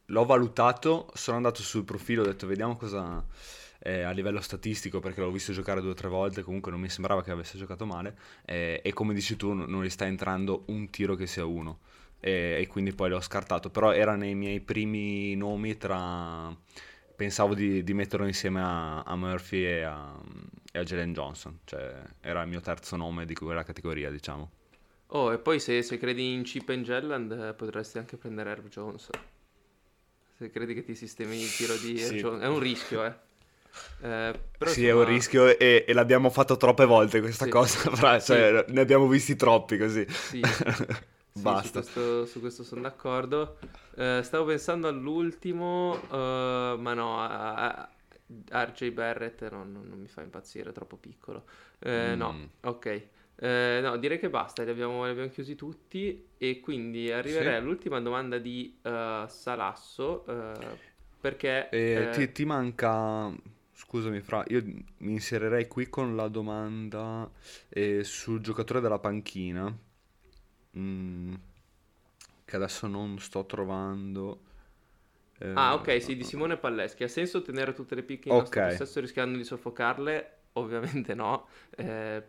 [0.07, 3.25] L'ho valutato, sono andato sul profilo, ho detto vediamo cosa
[3.81, 6.89] eh, a livello statistico, perché l'ho visto giocare due o tre volte, comunque non mi
[6.89, 10.89] sembrava che avesse giocato male, eh, e come dici tu non gli sta entrando un
[10.91, 11.81] tiro che sia uno,
[12.20, 16.57] e, e quindi poi l'ho scartato, però era nei miei primi nomi tra...
[17.20, 20.18] Pensavo di, di metterlo insieme a, a Murphy e a,
[20.72, 24.51] e a Jalen Johnson, cioè era il mio terzo nome di quella categoria, diciamo.
[25.09, 28.68] Oh, e poi se, se credi in Chip and Jelland eh, potresti anche prendere Herb
[28.68, 29.11] Jones.
[30.39, 32.16] Se credi che ti sistemi il tiro di Herb Sì.
[32.16, 32.43] Jones.
[32.43, 33.14] È un rischio, eh.
[34.03, 37.49] Eh, però Sì, è un insomma, rischio e, e l'abbiamo fatto troppe volte questa Sì.
[37.49, 40.07] cosa, fra- cioè, ne abbiamo visti troppi così.
[40.12, 40.55] Sì,
[41.33, 41.83] sì, Basta.
[41.83, 43.59] Su questo, su questo sono d'accordo.
[43.97, 47.91] Eh, stavo pensando all'ultimo, eh, ma no, a- a-
[48.51, 51.45] RJ Barrett no, non, non mi fa impazzire, è troppo piccolo.
[51.81, 52.16] Eh, Mm.
[52.16, 53.09] No, ok.
[53.37, 57.57] Eh, no, direi che basta, li abbiamo, li abbiamo chiusi tutti e quindi arriverei Sì.
[57.57, 60.77] all'ultima domanda di eh, Salasso, eh,
[61.21, 61.79] perché...
[62.12, 63.33] Ti, ti manca,
[63.85, 64.62] scusami Fra, io
[64.99, 67.31] mi inserirei qui con la domanda
[67.68, 69.74] eh, sul giocatore della panchina,
[70.76, 71.35] mm,
[72.45, 74.41] che adesso non sto trovando.
[75.39, 77.03] Eh, Ah, ok, sì, di Simone Palleschi.
[77.05, 78.37] Ha senso tenere tutte le picche in Ok.
[78.37, 80.39] nostro possesso rischiando di soffocarle?
[80.55, 81.49] Ovviamente no.
[81.76, 82.22] Eh,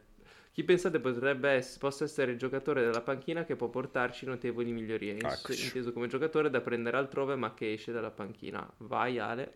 [0.52, 5.14] chi pensate potrebbe ess- possa essere il giocatore della panchina che può portarci notevoli migliorie?
[5.24, 5.64] Eccoci.
[5.64, 8.70] inteso come giocatore da prendere altrove ma che esce dalla panchina.
[8.80, 9.54] Vai Ale.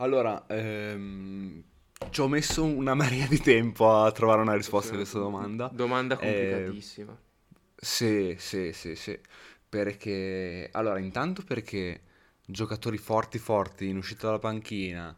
[0.00, 1.62] Allora, ehm,
[2.10, 5.68] ci ho messo una marea di tempo a trovare una risposta a questa domanda.
[5.68, 7.18] Domanda Eh, complicatissima.
[7.74, 9.18] Sì, sì, sì, sì.
[9.68, 12.00] Perché, allora, intanto perché
[12.44, 15.16] giocatori forti forti in uscita dalla panchina,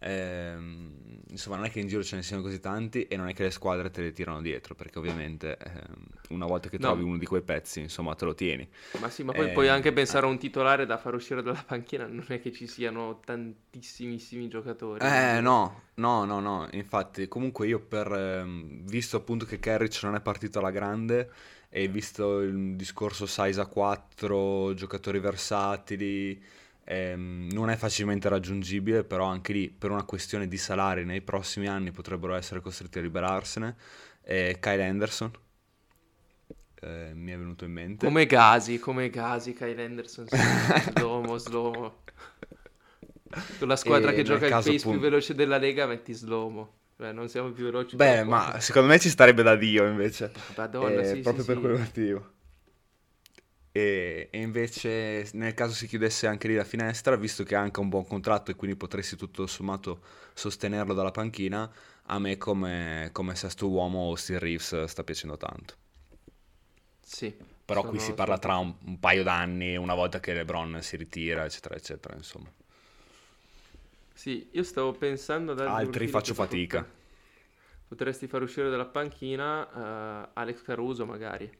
[0.00, 3.34] ehm, insomma, non è che in giro ce ne siano così tanti e non è
[3.34, 6.88] che le squadre te le tirano dietro, perché ovviamente ehm, una volta che No.
[6.88, 8.68] trovi uno di quei pezzi, insomma, te lo tieni.
[8.98, 11.62] Ma sì, ma poi eh, puoi anche pensare a un titolare da far uscire dalla
[11.66, 12.06] panchina.
[12.06, 15.02] Non è che ci siano tantissimissimi giocatori.
[15.02, 20.14] Eh, no, no, no, no, infatti, comunque io per, ehm, visto appunto che Carrick non
[20.14, 21.30] è partito alla grande
[21.70, 26.42] e visto il discorso size a 4, giocatori versatili,
[26.84, 31.66] ehm, non è facilmente raggiungibile, però anche lì per una questione di salari nei prossimi
[31.68, 33.76] anni potrebbero essere costretti a liberarsene.
[34.22, 35.30] E Kyle Anderson,
[36.82, 38.06] eh, mi è venuto in mente.
[38.06, 40.36] Come Gasi, come Gasi, Kyle Anderson, sì.
[40.92, 42.02] slomo, slomo.
[43.58, 46.12] Con la squadra E che nel gioca il pace più appunto- veloce della Lega metti
[46.12, 46.78] slomo.
[46.96, 47.96] Cioè, non siamo più veloci.
[47.96, 50.32] Beh, ma secondo me ci starebbe da Dio invece.
[50.56, 51.62] Madonna, Eh, sì, proprio sì, per sì.
[51.62, 52.32] quel motivo.
[53.72, 57.80] E, e invece nel caso si chiudesse anche lì la finestra, visto che ha anche
[57.80, 60.00] un buon contratto e quindi potresti tutto sommato
[60.34, 61.70] sostenerlo dalla panchina,
[62.04, 65.74] a me come, come sesto uomo Austin Reeves sta piacendo tanto.
[67.00, 67.34] Sì.
[67.64, 71.44] Però qui si parla tra un, un paio d'anni, una volta che LeBron si ritira,
[71.44, 72.50] eccetera, eccetera, insomma.
[74.12, 76.84] Sì, io stavo pensando ad altri faccio fatica.
[77.86, 81.50] Potresti far uscire dalla panchina eh, Alex Caruso magari.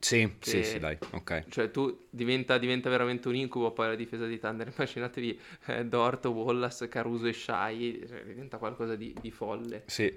[0.00, 1.44] Sì, Che- sì, sì, dai, ok.
[1.48, 4.68] Cioè tu diventa, diventa veramente un incubo poi la difesa di Thunder.
[4.74, 8.04] Immaginatevi eh, Dort, Wallace, Caruso e Shai.
[8.08, 9.84] Cioè, diventa qualcosa di, di folle.
[9.86, 10.16] Sì.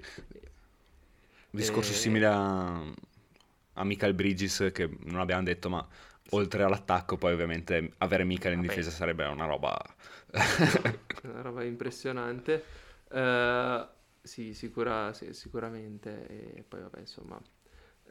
[1.50, 2.80] Discorso Eh, simile a,
[3.74, 5.86] a Michael Bridges che non abbiamo detto, ma
[6.30, 8.60] oltre all'attacco poi ovviamente avere Michael in Vabbè.
[8.60, 9.76] difesa sarebbe una roba...
[11.22, 12.64] Una roba impressionante.
[13.08, 13.88] Eh,
[14.22, 16.26] sì, sicura- sì, sicuramente.
[16.56, 17.40] E poi vabbè, insomma.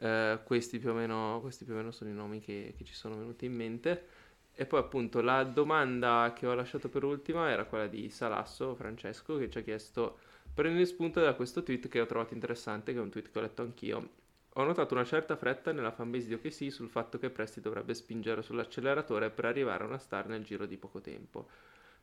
[0.00, 3.16] Uh, questi, più meno, questi, più o meno, sono i nomi che, che, ci sono
[3.16, 4.06] venuti in mente.
[4.54, 9.36] E poi appunto la domanda che ho lasciato per ultima era quella di Salasso Francesco
[9.36, 10.18] che ci ha chiesto
[10.54, 13.42] prendere spunto da questo tweet che ho trovato interessante, che è un tweet che ho
[13.42, 14.10] letto anch'io.
[14.54, 18.42] Ho notato una certa fretta nella fanbase di OKC sul fatto che Presti dovrebbe spingere
[18.42, 21.48] sull'acceleratore per arrivare a una star nel giro di poco tempo.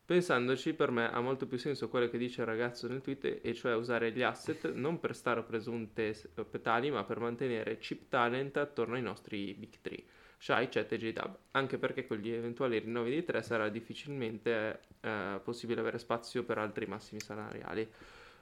[0.08, 3.54] Pensandoci, per me ha molto più senso quello che dice il ragazzo nel tweet, e
[3.54, 6.16] cioè usare gli asset non per stare presunte
[6.50, 10.04] petali, ma per mantenere chip talent attorno ai nostri big 3,
[10.38, 15.42] Shai, Chet e J-Dub, anche perché con gli eventuali rinnovi di 3 sarà difficilmente eh,
[15.44, 17.86] possibile avere spazio per altri massimi salariali.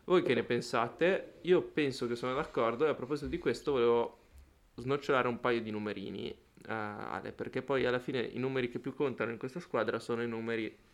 [0.04, 1.40] Voi che ne pensate?
[1.42, 4.20] Io penso che sono d'accordo e a proposito di questo volevo
[4.76, 8.94] snocciolare un paio di numerini, uh, Ale, perché poi alla fine i numeri che più
[8.94, 10.85] contano in questa squadra sono i numeri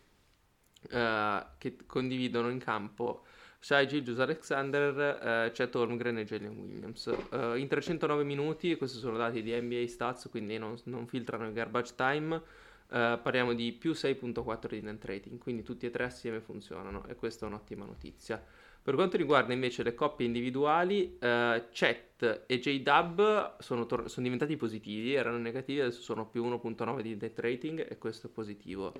[0.90, 3.24] uh, che condividono in campo
[3.62, 7.06] Shai Gilgius Alexander, uh, Chet Holmgren e Jalen Williams.
[7.06, 11.52] Uh, in 309 minuti, questi sono dati di NBA Stats, quindi non, non filtrano il
[11.52, 12.42] garbage time, uh,
[12.88, 17.46] parliamo di più 6.4 di net rating, quindi tutti e tre assieme funzionano e questa
[17.46, 18.44] è un'ottima notizia.
[18.82, 24.56] Per quanto riguarda invece le coppie individuali, uh, Chet e J-Dub sono, tor- sono diventati
[24.56, 28.92] positivi, erano negativi, adesso sono più 1.9 di net rating e questo è positivo.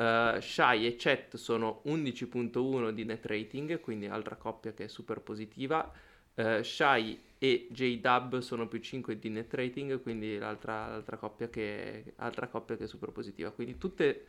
[0.00, 5.20] Uh, Shai e Chet sono 11.1 di net rating, quindi altra coppia che è super
[5.20, 5.92] positiva.
[6.36, 12.14] Uh, Shai e J-Dub sono più 5 di net rating, quindi l'altra, l'altra, coppia, che,
[12.16, 13.50] altra coppia che è super positiva.
[13.50, 14.24] Quindi tutte,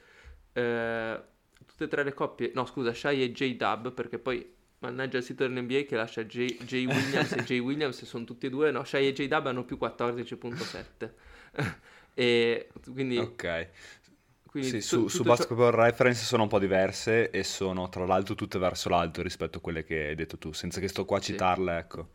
[0.52, 1.22] uh,
[1.66, 4.46] tutte e tre le coppie, no scusa, Shai e J-Dub, perché poi
[4.80, 8.50] mannaggia il sito dell'NBA che lascia J, J Williams e J Williams, sono tutti e
[8.50, 11.12] due, no, Shai e J-Dub hanno più 14.7.
[12.14, 13.18] e quindi...
[13.18, 13.70] Ok.
[14.52, 15.84] Quindi sì, tu, su, su Basketball ciò...
[15.84, 19.86] Reference sono un po' diverse e sono tra l'altro tutte verso l'alto rispetto a quelle
[19.86, 22.10] che hai detto tu, senza che sto qua a citarle, ecco.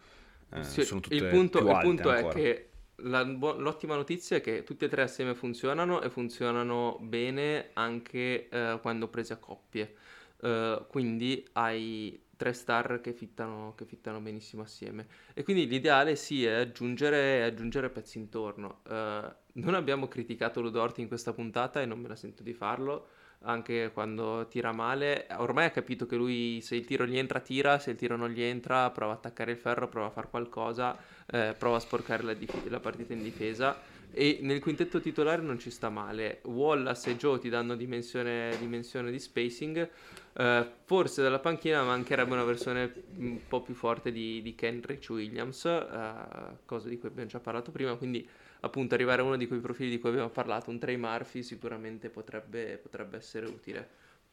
[0.53, 4.65] Eh, sì, sono tutte il punto, il punto è che la, l'ottima notizia è che
[4.65, 9.95] tutte e tre assieme funzionano e funzionano bene anche eh, quando prese a coppie.
[10.39, 15.07] Uh, quindi hai tre star che fittano, che fittano, benissimo assieme.
[15.33, 18.83] E quindi l'ideale sì è aggiungere, aggiungere pezzi intorno.
[18.87, 23.09] Uh, non abbiamo criticato Ludorti in questa puntata e non me la sento di farlo,
[23.41, 25.27] anche quando tira male.
[25.37, 28.31] Ormai ha capito che lui se il tiro gli entra tira, se il tiro non
[28.31, 30.97] gli entra prova a attaccare il ferro, prova a fare qualcosa,
[31.27, 35.59] eh, prova a sporcare la, dif- la partita in difesa e nel quintetto titolare non
[35.59, 36.41] ci sta male.
[36.45, 39.89] Wallace e Joe ti danno dimensione, dimensione di spacing.
[40.33, 45.65] Uh, forse dalla panchina mancherebbe una versione un po' più forte di, di Kenrich Williams,
[45.65, 47.95] uh, cosa di cui abbiamo già parlato prima.
[47.97, 48.27] Quindi,
[48.61, 52.11] appunto, arrivare a uno di quei profili di cui abbiamo parlato, un Trey Murphy, sicuramente
[52.11, 53.89] potrebbe, potrebbe essere utile.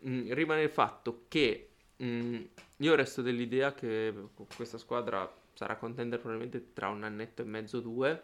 [0.08, 1.70] Mm, rimane il fatto che
[2.02, 2.42] mm,
[2.78, 4.14] io resto dell'idea che
[4.56, 8.22] questa squadra sarà contender probabilmente tra un annetto e mezzo, due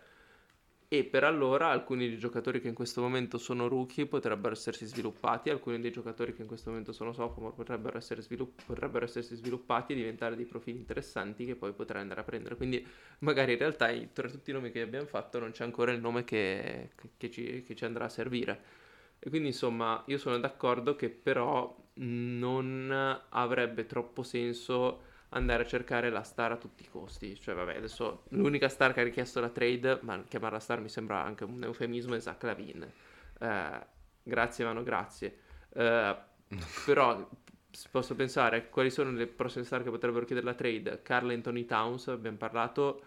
[0.92, 5.52] e per allora alcuni dei giocatori che in questo momento sono rookie potrebbero essersi sviluppati,
[5.52, 9.94] alcuni dei giocatori che in questo momento sono sophomore potrebbero, essere svilupp- potrebbero essersi sviluppati
[9.94, 12.56] e diventare dei profili interessanti che poi potrai andare a prendere.
[12.56, 12.84] Quindi
[13.20, 16.24] magari in realtà tra tutti i nomi che abbiamo fatto non c'è ancora il nome
[16.24, 18.60] che, che, ci, che ci andrà a servire.
[19.20, 26.10] E quindi insomma io sono d'accordo che però non avrebbe troppo senso andare a cercare
[26.10, 27.40] la star a tutti i costi.
[27.40, 31.24] Cioè, vabbè, adesso l'unica star che ha richiesto la trade, ma chiamarla star mi sembra
[31.24, 32.88] anche un eufemismo, è Zach Lavin.
[33.40, 33.86] Eh,
[34.24, 35.38] grazie, Mano, grazie.
[35.74, 36.16] Eh,
[36.86, 37.30] però
[37.92, 41.02] posso pensare quali sono le prossime star che potrebbero chiedere la trade.
[41.04, 43.04] Carl Anthony Towns, abbiamo parlato.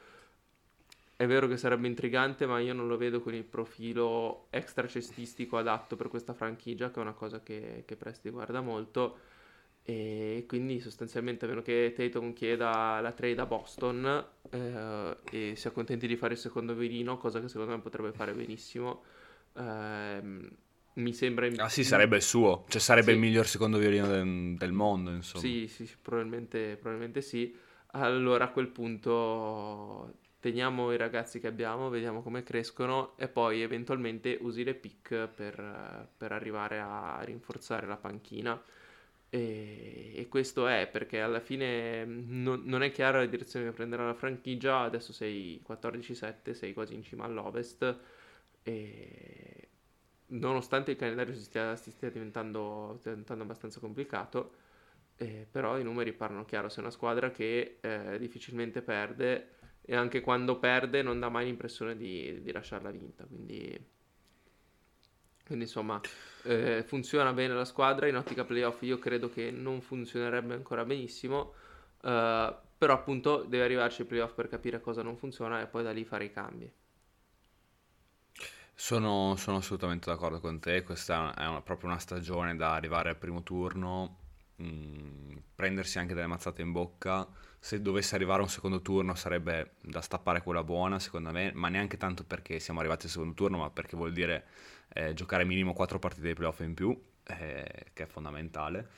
[1.17, 5.57] È vero che sarebbe intrigante, ma io non lo vedo con il profilo extra cestistico
[5.57, 9.19] adatto per questa franchigia, che è una cosa che, che Presti guarda molto
[9.85, 15.73] e quindi sostanzialmente a meno che Tatum chieda la trade a Boston eh, e sia
[15.73, 19.03] contenti di fare il secondo virino, cosa che secondo me potrebbe fare benissimo,
[19.57, 20.49] ehm,
[20.95, 21.49] mi sembra...
[21.57, 23.15] Ah sì, sarebbe il suo, cioè sarebbe sì.
[23.15, 25.45] il miglior secondo violino del, del mondo, insomma.
[25.45, 27.55] Sì, sì, sì probabilmente, probabilmente, sì.
[27.95, 34.39] Allora a quel punto teniamo i ragazzi che abbiamo, vediamo come crescono e poi eventualmente
[34.41, 38.61] usi le pick per, per arrivare a rinforzare la panchina.
[39.35, 43.73] E, e, questo è perché alla fine mm, non, non, è chiara la direzione che
[43.73, 44.81] prenderà la franchigia.
[44.81, 47.99] Adesso sei 14-7, sei quasi in cima all'ovest.
[48.63, 49.69] E
[50.27, 54.53] nonostante il calendario si stia, si stia diventando, diventando, abbastanza complicato,
[55.17, 56.69] eh, però i numeri parlano chiaro.
[56.69, 59.49] Sei una squadra che eh, difficilmente perde
[59.81, 63.25] e anche quando perde non dà mai l'impressione di, di lasciarla vinta.
[63.25, 63.83] Quindi
[65.45, 66.01] quindi insomma
[66.43, 71.55] eh, funziona bene la squadra, in ottica playoff io credo che non funzionerebbe ancora benissimo,
[72.03, 75.93] eh, però appunto deve arrivarci ai playoff per capire cosa non funziona e poi da
[75.93, 76.73] lì fare i cambi.
[78.75, 83.17] Sono, sono assolutamente d'accordo con te, questa è una- proprio una stagione da arrivare al
[83.17, 84.17] primo turno,
[84.57, 87.29] mh, prendersi anche delle mazzate in bocca.
[87.59, 91.97] Se dovesse arrivare un secondo turno sarebbe da stappare quella buona, secondo me, ma neanche
[91.97, 94.45] tanto perché siamo arrivati al secondo turno, ma perché vuol dire
[94.95, 98.89] eh, giocare minimo quattro partite di playoff in più, eh, che è fondamentale.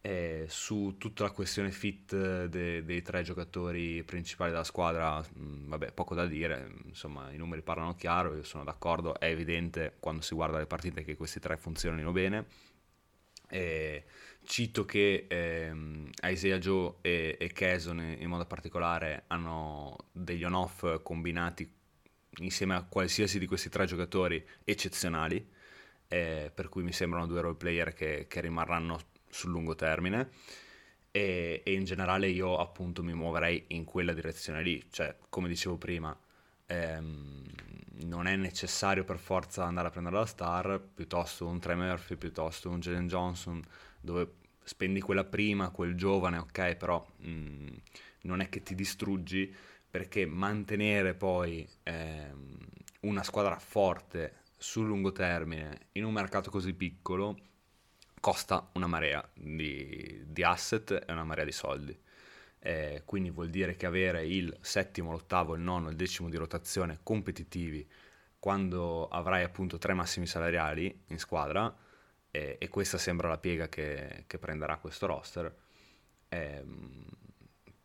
[0.00, 5.92] E su tutta la questione fit de- dei tre giocatori principali della squadra, mh, vabbè,
[5.92, 10.34] poco da dire, insomma, i numeri parlano chiaro, io sono d'accordo, è evidente quando si
[10.34, 12.46] guarda le partite che questi tre funzionino bene.
[13.50, 14.04] E
[14.48, 21.70] cito che ehm, Isaiah Joe e, e Cason in modo particolare hanno degli on-off combinati
[22.38, 25.46] insieme a qualsiasi di questi tre giocatori eccezionali,
[26.08, 30.30] eh, per cui mi sembrano due role player che, che rimarranno sul lungo termine.
[31.10, 35.76] E, e in generale io appunto mi muoverei in quella direzione lì, cioè come dicevo
[35.76, 36.18] prima,
[36.66, 37.44] ehm,
[38.04, 42.70] non è necessario per forza andare a prendere la star, piuttosto un Trey Murphy, piuttosto
[42.70, 43.62] un Jalen Johnson,
[44.00, 47.66] dove spendi quella prima, quel giovane, ok, però mh,
[48.22, 49.54] non è che ti distruggi,
[49.90, 52.58] perché mantenere poi ehm,
[53.00, 57.36] una squadra forte sul lungo termine in un mercato così piccolo
[58.20, 61.98] costa una marea di, di asset e una marea di soldi.
[62.60, 66.98] Eh, quindi vuol dire che avere il settimo, l'ottavo, il nono, il decimo di rotazione
[67.02, 67.88] competitivi
[68.38, 71.74] quando avrai appunto tre massimi salariali in squadra,
[72.30, 75.54] eh, e questa sembra la piega che, che prenderà questo roster,
[76.28, 76.64] eh,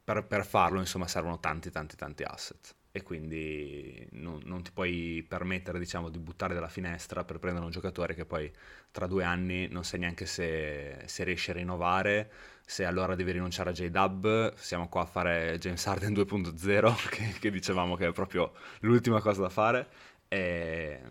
[0.04, 5.26] per, per, farlo insomma servono tanti tanti tanti asset e quindi non, non, ti puoi
[5.28, 8.52] permettere diciamo di buttare dalla finestra per prendere un giocatore che poi
[8.91, 12.32] tra due anni non sai neanche se, se riesce a rinnovare
[12.66, 14.54] se allora devi rinunciare a J-Dub.
[14.56, 19.41] Siamo qua a fare James Harden 2.0 che, che dicevamo che è proprio l'ultima cosa
[19.41, 19.88] da fare.
[20.28, 21.02] E,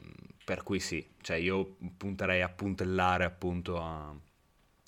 [0.45, 4.13] per cui sì, cioè io punterei a puntellare appunto a,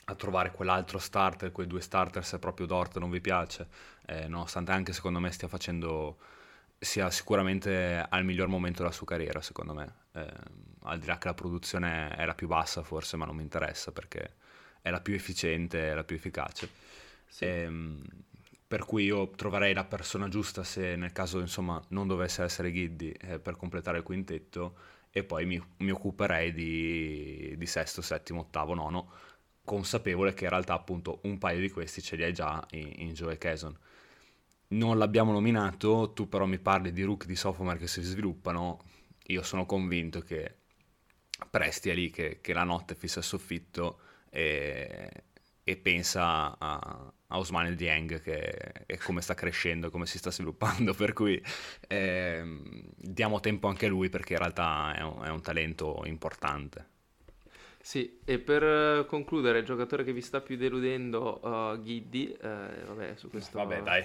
[0.07, 3.69] a trovare quell'altro starter, quei due starter se proprio Dort non vi piace,
[4.07, 6.19] eh, nonostante anche secondo me stia facendo,
[6.79, 10.33] sia sicuramente al miglior momento della sua carriera secondo me, eh,
[10.83, 13.93] al di là che la produzione è la più bassa forse, ma non mi interessa
[13.93, 14.37] perché
[14.83, 16.69] è la più efficiente, è la più efficace.
[17.27, 17.45] Sì.
[17.45, 18.03] E, ehm,
[18.67, 23.11] per cui io troverei la persona giusta se nel caso insomma non dovesse essere Giddy
[23.11, 24.77] eh, per completare il quintetto
[25.11, 29.13] e poi mi, mi occuperei di, di, sesto, settimo, ottavo, nono,
[29.65, 33.13] consapevole che in realtà appunto un paio di questi ce li hai già in, in
[33.13, 33.79] Joe Cason.
[34.69, 38.81] Non l'abbiamo nominato, tu però mi parli di rookie di sophomore che si sviluppano,
[39.27, 40.57] io sono convinto che
[41.51, 43.99] Presti è lì che, che la notte fissa il soffitto
[44.31, 45.11] e,
[45.65, 48.51] e pensa a, a Osmane Dieng che
[48.87, 51.43] è come sta crescendo, come si sta sviluppando, per cui
[51.89, 52.61] eh,
[52.97, 56.93] diamo tempo anche a lui perché in realtà è un, è un talento importante.
[57.81, 63.17] Sì, e per concludere, il giocatore che vi sta più deludendo, uh, Ghiddi, eh, vabbè,
[63.17, 63.59] su questo...
[63.59, 64.05] Vabbè, dai.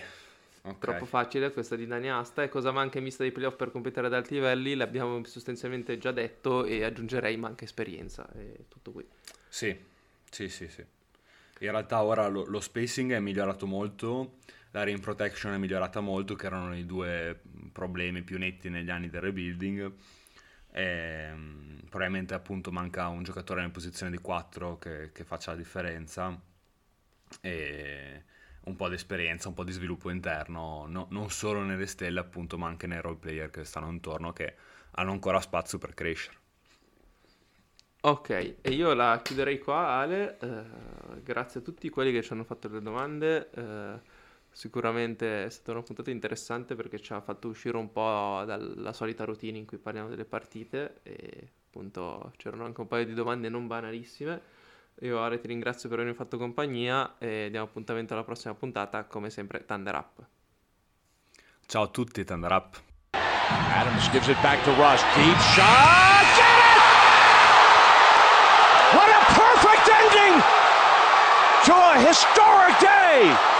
[0.61, 0.77] Okay.
[0.79, 2.43] Troppo facile questa di Dani Asta.
[2.43, 4.75] E cosa manca in vista dei playoff per competere ad alti livelli?
[4.75, 8.29] L'abbiamo sostanzialmente già detto e aggiungerei manca esperienza.
[8.33, 9.07] E tutto qui.
[9.47, 9.75] Sì,
[10.29, 10.85] sì, sì, sì.
[11.61, 14.37] In realtà ora lo, lo, spacing è migliorato molto,
[14.71, 17.39] la rim protection è migliorata molto, che erano i due
[17.71, 19.91] problemi più netti negli anni del rebuilding.
[20.71, 25.57] E, ehm, probabilmente appunto manca un giocatore in posizione di 4 che, che faccia la
[25.57, 26.39] differenza
[27.41, 28.23] e
[28.69, 32.57] un po' di esperienza, un po' di sviluppo interno, no, non solo nelle stelle appunto,
[32.57, 34.55] ma anche nei role player che stanno intorno che
[34.91, 36.37] hanno ancora spazio per crescere.
[38.01, 38.29] Ok,
[38.61, 40.37] e io la chiuderei qua, Ale.
[40.41, 43.49] Uh, grazie a tutti quelli che ci hanno fatto le domande.
[43.55, 43.99] Uh,
[44.51, 49.25] sicuramente è stata una puntata interessante perché ci ha fatto uscire un po' dalla solita
[49.25, 53.67] routine in cui parliamo delle partite e appunto c'erano anche un paio di domande non
[53.67, 54.41] banalissime.
[55.01, 59.29] Io Ale ti ringrazio per avermi fatto compagnia e diamo appuntamento alla prossima puntata, come
[59.29, 60.25] sempre Thunder Up.
[61.65, 62.81] Ciao a tutti, Thunder Up.
[63.11, 65.01] Adams gives it back to Rush.
[65.15, 66.07] Deep shot!
[68.91, 70.41] What a perfect ending
[71.63, 73.58] to a historic day!